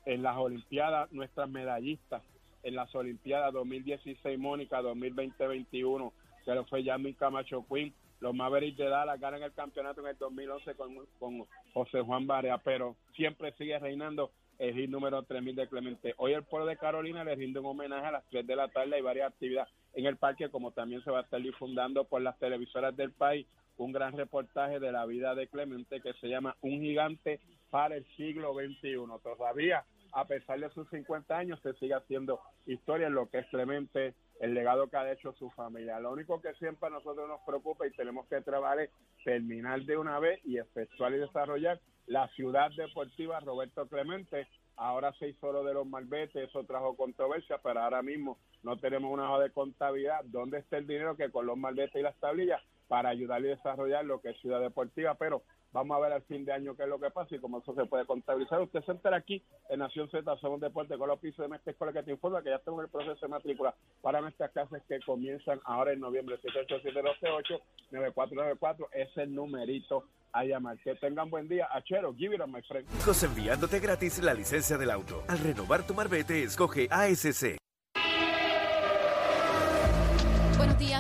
en 0.06 0.22
las 0.22 0.38
Olimpiadas, 0.38 1.12
nuestras 1.12 1.50
medallistas 1.50 2.22
en 2.62 2.74
las 2.74 2.94
Olimpiadas 2.94 3.52
2016, 3.52 4.38
Mónica, 4.38 4.80
2020-21, 4.80 6.12
que 6.46 6.54
lo 6.54 6.64
fue 6.64 6.82
Yasmin 6.82 7.12
Camacho 7.12 7.62
Quinn. 7.68 7.92
Los 8.20 8.34
Mavericks 8.34 8.76
de 8.76 8.88
Dallas 8.88 9.20
ganan 9.20 9.42
el 9.42 9.52
campeonato 9.52 10.00
en 10.00 10.08
el 10.08 10.18
2011 10.18 10.74
con, 10.74 11.06
con 11.18 11.44
José 11.72 12.00
Juan 12.00 12.26
Barea, 12.26 12.58
pero 12.58 12.96
siempre 13.14 13.52
sigue 13.52 13.78
reinando 13.78 14.30
el 14.58 14.74
hit 14.74 14.90
número 14.90 15.22
3000 15.22 15.54
de 15.54 15.68
Clemente. 15.68 16.14
Hoy 16.16 16.32
el 16.32 16.42
pueblo 16.42 16.66
de 16.66 16.76
Carolina 16.76 17.22
le 17.22 17.36
rinde 17.36 17.60
un 17.60 17.66
homenaje 17.66 18.06
a 18.06 18.12
las 18.12 18.24
3 18.30 18.46
de 18.46 18.56
la 18.56 18.68
tarde. 18.68 18.96
Hay 18.96 19.02
varias 19.02 19.30
actividades 19.30 19.72
en 19.94 20.06
el 20.06 20.16
parque, 20.16 20.50
como 20.50 20.72
también 20.72 21.02
se 21.04 21.10
va 21.10 21.20
a 21.20 21.22
estar 21.22 21.40
difundando 21.40 22.04
por 22.04 22.20
las 22.20 22.38
televisoras 22.38 22.96
del 22.96 23.12
país 23.12 23.46
un 23.76 23.92
gran 23.92 24.16
reportaje 24.16 24.80
de 24.80 24.92
la 24.92 25.06
vida 25.06 25.34
de 25.34 25.46
Clemente 25.46 26.00
que 26.00 26.12
se 26.14 26.28
llama 26.28 26.56
Un 26.60 26.80
gigante 26.80 27.40
para 27.70 27.96
el 27.96 28.04
siglo 28.16 28.54
XXI. 28.54 28.96
Todavía, 29.22 29.84
a 30.12 30.24
pesar 30.24 30.58
de 30.58 30.70
sus 30.70 30.88
50 30.90 31.36
años, 31.36 31.60
se 31.62 31.74
sigue 31.74 31.94
haciendo 31.94 32.40
historia 32.66 33.06
en 33.06 33.14
lo 33.14 33.30
que 33.30 33.38
es 33.38 33.46
Clemente, 33.46 34.14
el 34.40 34.54
legado 34.54 34.88
que 34.88 34.96
ha 34.96 35.12
hecho 35.12 35.32
su 35.32 35.50
familia. 35.50 35.98
Lo 36.00 36.12
único 36.12 36.40
que 36.40 36.54
siempre 36.54 36.86
a 36.86 36.90
nosotros 36.90 37.28
nos 37.28 37.40
preocupa 37.40 37.86
y 37.86 37.90
tenemos 37.92 38.26
que 38.28 38.40
trabajar 38.40 38.80
es 38.80 38.90
terminar 39.24 39.82
de 39.82 39.96
una 39.96 40.18
vez 40.18 40.40
y 40.44 40.58
efectuar 40.58 41.12
y 41.12 41.18
desarrollar 41.18 41.80
la 42.06 42.28
ciudad 42.28 42.70
deportiva 42.76 43.40
Roberto 43.40 43.86
Clemente. 43.88 44.46
Ahora 44.76 45.12
se 45.14 45.28
hizo 45.28 45.52
lo 45.52 45.64
de 45.64 45.74
los 45.74 45.86
malbetes, 45.86 46.48
eso 46.48 46.64
trajo 46.64 46.96
controversia, 46.96 47.58
pero 47.62 47.80
ahora 47.80 48.00
mismo 48.02 48.38
no 48.62 48.78
tenemos 48.78 49.12
una 49.12 49.30
hoja 49.30 49.42
de 49.42 49.50
contabilidad. 49.50 50.24
¿Dónde 50.24 50.58
está 50.58 50.78
el 50.78 50.86
dinero 50.86 51.16
que 51.16 51.30
con 51.30 51.46
los 51.46 51.56
malbetes 51.56 51.96
y 51.96 52.02
las 52.02 52.16
tablillas 52.16 52.62
para 52.88 53.10
ayudar 53.10 53.40
y 53.40 53.48
desarrollar 53.48 54.04
lo 54.04 54.20
que 54.20 54.30
es 54.30 54.40
Ciudad 54.40 54.60
Deportiva, 54.60 55.14
pero 55.14 55.42
vamos 55.72 55.96
a 55.96 56.00
ver 56.00 56.12
al 56.12 56.22
fin 56.22 56.44
de 56.44 56.52
año 56.52 56.76
qué 56.76 56.84
es 56.84 56.88
lo 56.88 56.98
que 56.98 57.10
pasa 57.10 57.34
y 57.34 57.38
cómo 57.38 57.58
eso 57.60 57.74
se 57.74 57.86
puede 57.86 58.06
contabilizar. 58.06 58.60
Usted 58.60 58.82
se 58.84 58.92
entera 58.92 59.16
aquí 59.16 59.42
en 59.68 59.80
Nación 59.80 60.08
Z, 60.10 60.36
somos 60.38 60.60
deporte 60.60 60.96
con 60.96 61.08
los 61.08 61.18
pisos 61.18 61.44
de 61.44 61.48
nuestra 61.48 61.72
escuela 61.72 61.92
que 61.92 62.02
te 62.02 62.12
informa 62.12 62.42
que 62.42 62.50
ya 62.50 62.56
estamos 62.56 62.80
en 62.80 62.84
el 62.86 62.90
proceso 62.90 63.20
de 63.20 63.28
matrícula 63.28 63.74
para 64.02 64.20
nuestras 64.20 64.50
clases 64.52 64.82
que 64.88 65.00
comienzan 65.00 65.60
ahora 65.64 65.92
en 65.92 66.00
noviembre 66.00 66.38
787-268-9494, 67.90 68.88
es 68.92 69.16
el 69.16 69.34
numerito 69.34 70.04
a 70.32 70.44
llamar. 70.44 70.78
Que 70.78 70.94
tengan 70.96 71.30
buen 71.30 71.48
día. 71.48 71.68
Achero, 71.72 72.14
give 72.14 72.34
it 72.34 72.40
on 72.40 72.52
my 72.52 72.62
friend. 72.62 72.86
Enviándote 73.22 73.80
gratis 73.80 74.22
la 74.22 74.34
licencia 74.34 74.76
del 74.78 74.90
auto. 74.90 75.22
Al 75.28 75.38
renovar 75.38 75.86
tu 75.86 75.94
marbete, 75.94 76.42
escoge 76.42 76.88
ASC. 76.90 77.67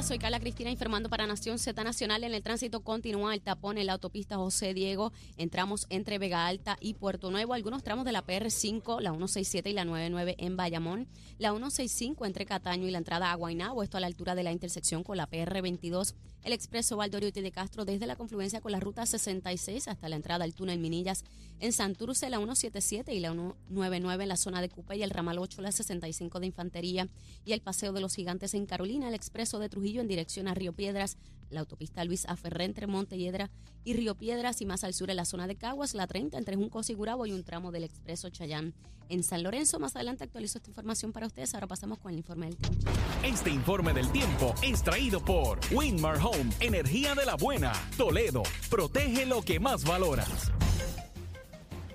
Soy 0.02 0.18
Carla 0.18 0.38
Cristina 0.38 0.70
informando 0.70 1.08
para 1.08 1.26
Nación 1.26 1.58
Z 1.58 1.82
Nacional. 1.82 2.22
En 2.22 2.32
el 2.32 2.42
tránsito 2.42 2.80
continúa 2.80 3.34
el 3.34 3.40
tapón 3.40 3.78
en 3.78 3.86
la 3.86 3.94
autopista 3.94 4.36
José 4.36 4.72
Diego. 4.72 5.12
Entramos 5.36 5.86
entre 5.90 6.18
Vega 6.18 6.46
Alta 6.46 6.76
y 6.80 6.94
Puerto 6.94 7.32
Nuevo. 7.32 7.52
Algunos 7.52 7.82
tramos 7.82 8.04
de 8.04 8.12
la 8.12 8.24
PR5, 8.24 9.00
la 9.00 9.10
167 9.10 9.70
y 9.70 9.72
la 9.72 9.84
99 9.84 10.36
en 10.38 10.56
Bayamón. 10.56 11.08
La 11.38 11.50
165 11.50 12.26
entre 12.26 12.46
Cataño 12.46 12.86
y 12.86 12.92
la 12.92 12.98
entrada 12.98 13.32
a 13.32 13.34
Guaynabo. 13.34 13.82
Esto 13.82 13.96
a 13.96 14.00
la 14.00 14.06
altura 14.06 14.36
de 14.36 14.44
la 14.44 14.52
intersección 14.52 15.02
con 15.02 15.16
la 15.16 15.28
PR22. 15.28 16.14
El 16.42 16.52
expreso 16.52 16.96
Valdoriotti 16.96 17.40
de 17.40 17.50
Castro 17.50 17.84
desde 17.84 18.06
la 18.06 18.16
confluencia 18.16 18.60
con 18.60 18.72
la 18.72 18.80
ruta 18.80 19.04
66 19.04 19.88
hasta 19.88 20.08
la 20.08 20.16
entrada 20.16 20.44
al 20.44 20.54
túnel 20.54 20.78
Minillas 20.78 21.24
en 21.60 21.72
Santurce, 21.72 22.30
la 22.30 22.38
177 22.38 23.12
y 23.12 23.20
la 23.20 23.32
199 23.32 24.22
en 24.22 24.28
la 24.28 24.36
zona 24.36 24.60
de 24.60 24.68
Cupe 24.68 24.96
y 24.96 25.02
el 25.02 25.10
ramal 25.10 25.38
8, 25.38 25.60
la 25.60 25.72
65 25.72 26.40
de 26.40 26.46
Infantería 26.46 27.08
y 27.44 27.52
el 27.52 27.60
Paseo 27.60 27.92
de 27.92 28.00
los 28.00 28.14
Gigantes 28.14 28.54
en 28.54 28.66
Carolina, 28.66 29.08
el 29.08 29.14
expreso 29.14 29.58
de 29.58 29.68
Trujillo 29.68 30.00
en 30.00 30.08
dirección 30.08 30.48
a 30.48 30.54
Río 30.54 30.72
Piedras, 30.72 31.16
la 31.50 31.60
autopista 31.60 32.04
Luis 32.04 32.26
Aferré 32.26 32.64
entre 32.64 32.86
Montelledra 32.86 33.50
y 33.84 33.94
Río 33.94 34.14
Piedras 34.14 34.60
y 34.60 34.66
más 34.66 34.84
al 34.84 34.94
sur 34.94 35.10
en 35.10 35.16
la 35.16 35.24
zona 35.24 35.46
de 35.46 35.56
Caguas, 35.56 35.94
la 35.94 36.06
30 36.06 36.36
entre 36.38 36.56
Juncos 36.56 36.90
y 36.90 36.94
Gurabo 36.94 37.26
y 37.26 37.32
un 37.32 37.44
tramo 37.44 37.72
del 37.72 37.84
expreso 37.84 38.28
Chayán 38.30 38.74
en 39.08 39.22
San 39.22 39.42
Lorenzo. 39.42 39.78
Más 39.78 39.96
adelante 39.96 40.24
actualizo 40.24 40.58
esta 40.58 40.70
información 40.70 41.12
para 41.12 41.26
ustedes. 41.26 41.54
Ahora 41.54 41.66
pasamos 41.66 41.98
con 41.98 42.12
el 42.12 42.18
informe 42.18 42.46
del 42.46 42.56
tiempo. 42.56 42.90
Este 43.24 43.50
informe 43.50 43.92
del 43.92 44.10
tiempo 44.10 44.54
es 44.62 44.82
traído 44.82 45.24
por 45.24 45.60
Winmar 45.72 46.18
Home, 46.18 46.50
energía 46.60 47.14
de 47.14 47.26
la 47.26 47.36
buena. 47.36 47.72
Toledo, 47.96 48.42
protege 48.70 49.26
lo 49.26 49.42
que 49.42 49.60
más 49.60 49.84
valoras. 49.84 50.47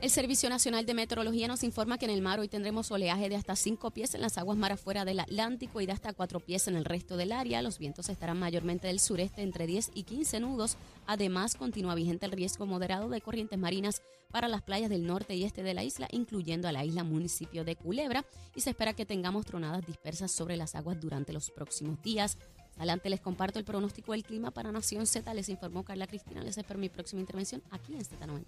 El 0.03 0.09
Servicio 0.09 0.49
Nacional 0.49 0.85
de 0.85 0.93
Meteorología 0.93 1.47
nos 1.47 1.63
informa 1.63 1.97
que 1.97 2.03
en 2.03 2.11
el 2.11 2.21
mar 2.21 2.37
hoy 2.37 2.49
tendremos 2.49 2.91
oleaje 2.91 3.29
de 3.29 3.37
hasta 3.37 3.55
5 3.55 3.91
pies 3.91 4.13
en 4.13 4.19
las 4.19 4.37
aguas 4.37 4.57
mar 4.57 4.73
afuera 4.73 5.05
del 5.05 5.21
Atlántico 5.21 5.79
y 5.79 5.85
de 5.85 5.93
hasta 5.93 6.11
4 6.11 6.41
pies 6.41 6.67
en 6.67 6.75
el 6.75 6.83
resto 6.83 7.15
del 7.15 7.31
área. 7.31 7.61
Los 7.61 7.79
vientos 7.79 8.09
estarán 8.09 8.37
mayormente 8.37 8.87
del 8.87 8.99
sureste 8.99 9.43
entre 9.43 9.65
10 9.65 9.91
y 9.93 10.03
15 10.03 10.41
nudos. 10.41 10.75
Además, 11.07 11.55
continúa 11.55 11.95
vigente 11.95 12.25
el 12.25 12.33
riesgo 12.33 12.65
moderado 12.65 13.07
de 13.07 13.21
corrientes 13.21 13.57
marinas 13.57 14.01
para 14.29 14.49
las 14.49 14.61
playas 14.61 14.89
del 14.89 15.07
norte 15.07 15.35
y 15.35 15.45
este 15.45 15.63
de 15.63 15.73
la 15.73 15.85
isla, 15.85 16.09
incluyendo 16.11 16.67
a 16.67 16.73
la 16.73 16.83
isla 16.83 17.05
municipio 17.05 17.63
de 17.63 17.77
Culebra. 17.77 18.25
Y 18.55 18.59
se 18.59 18.71
espera 18.71 18.91
que 18.91 19.05
tengamos 19.05 19.45
tronadas 19.45 19.87
dispersas 19.87 20.33
sobre 20.33 20.57
las 20.57 20.75
aguas 20.75 20.99
durante 20.99 21.31
los 21.31 21.49
próximos 21.49 22.01
días. 22.01 22.37
Adelante 22.77 23.09
les 23.09 23.21
comparto 23.21 23.59
el 23.59 23.65
pronóstico 23.65 24.11
del 24.13 24.23
clima 24.23 24.51
para 24.51 24.71
Nación 24.71 25.05
Z. 25.05 25.33
Les 25.33 25.49
informó 25.49 25.83
Carla 25.83 26.07
Cristina. 26.07 26.43
Les 26.43 26.57
espero 26.57 26.79
mi 26.79 26.89
próxima 26.89 27.21
intervención 27.21 27.61
aquí 27.71 27.93
en 27.93 28.03
Z90. 28.03 28.45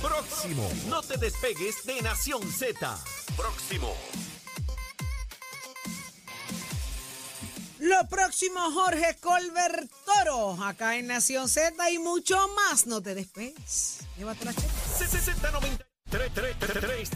Próximo. 0.00 0.68
No 0.88 1.02
te 1.02 1.16
despegues 1.16 1.84
de 1.84 2.02
Nación 2.02 2.42
Z. 2.50 2.98
Próximo. 3.36 3.92
Lo 7.84 8.08
próximo, 8.08 8.60
Jorge 8.72 9.16
Colbert 9.20 9.90
Toro, 10.06 10.52
acá 10.64 10.96
en 10.96 11.06
Nación 11.06 11.50
Z 11.50 11.90
y 11.90 11.98
mucho 11.98 12.36
más. 12.56 12.86
No 12.86 13.02
te 13.02 13.14
despegues. 13.14 13.98
Llévate 14.16 14.46
la 14.46 14.54
checa. 14.54 14.72
Z93 16.10 17.14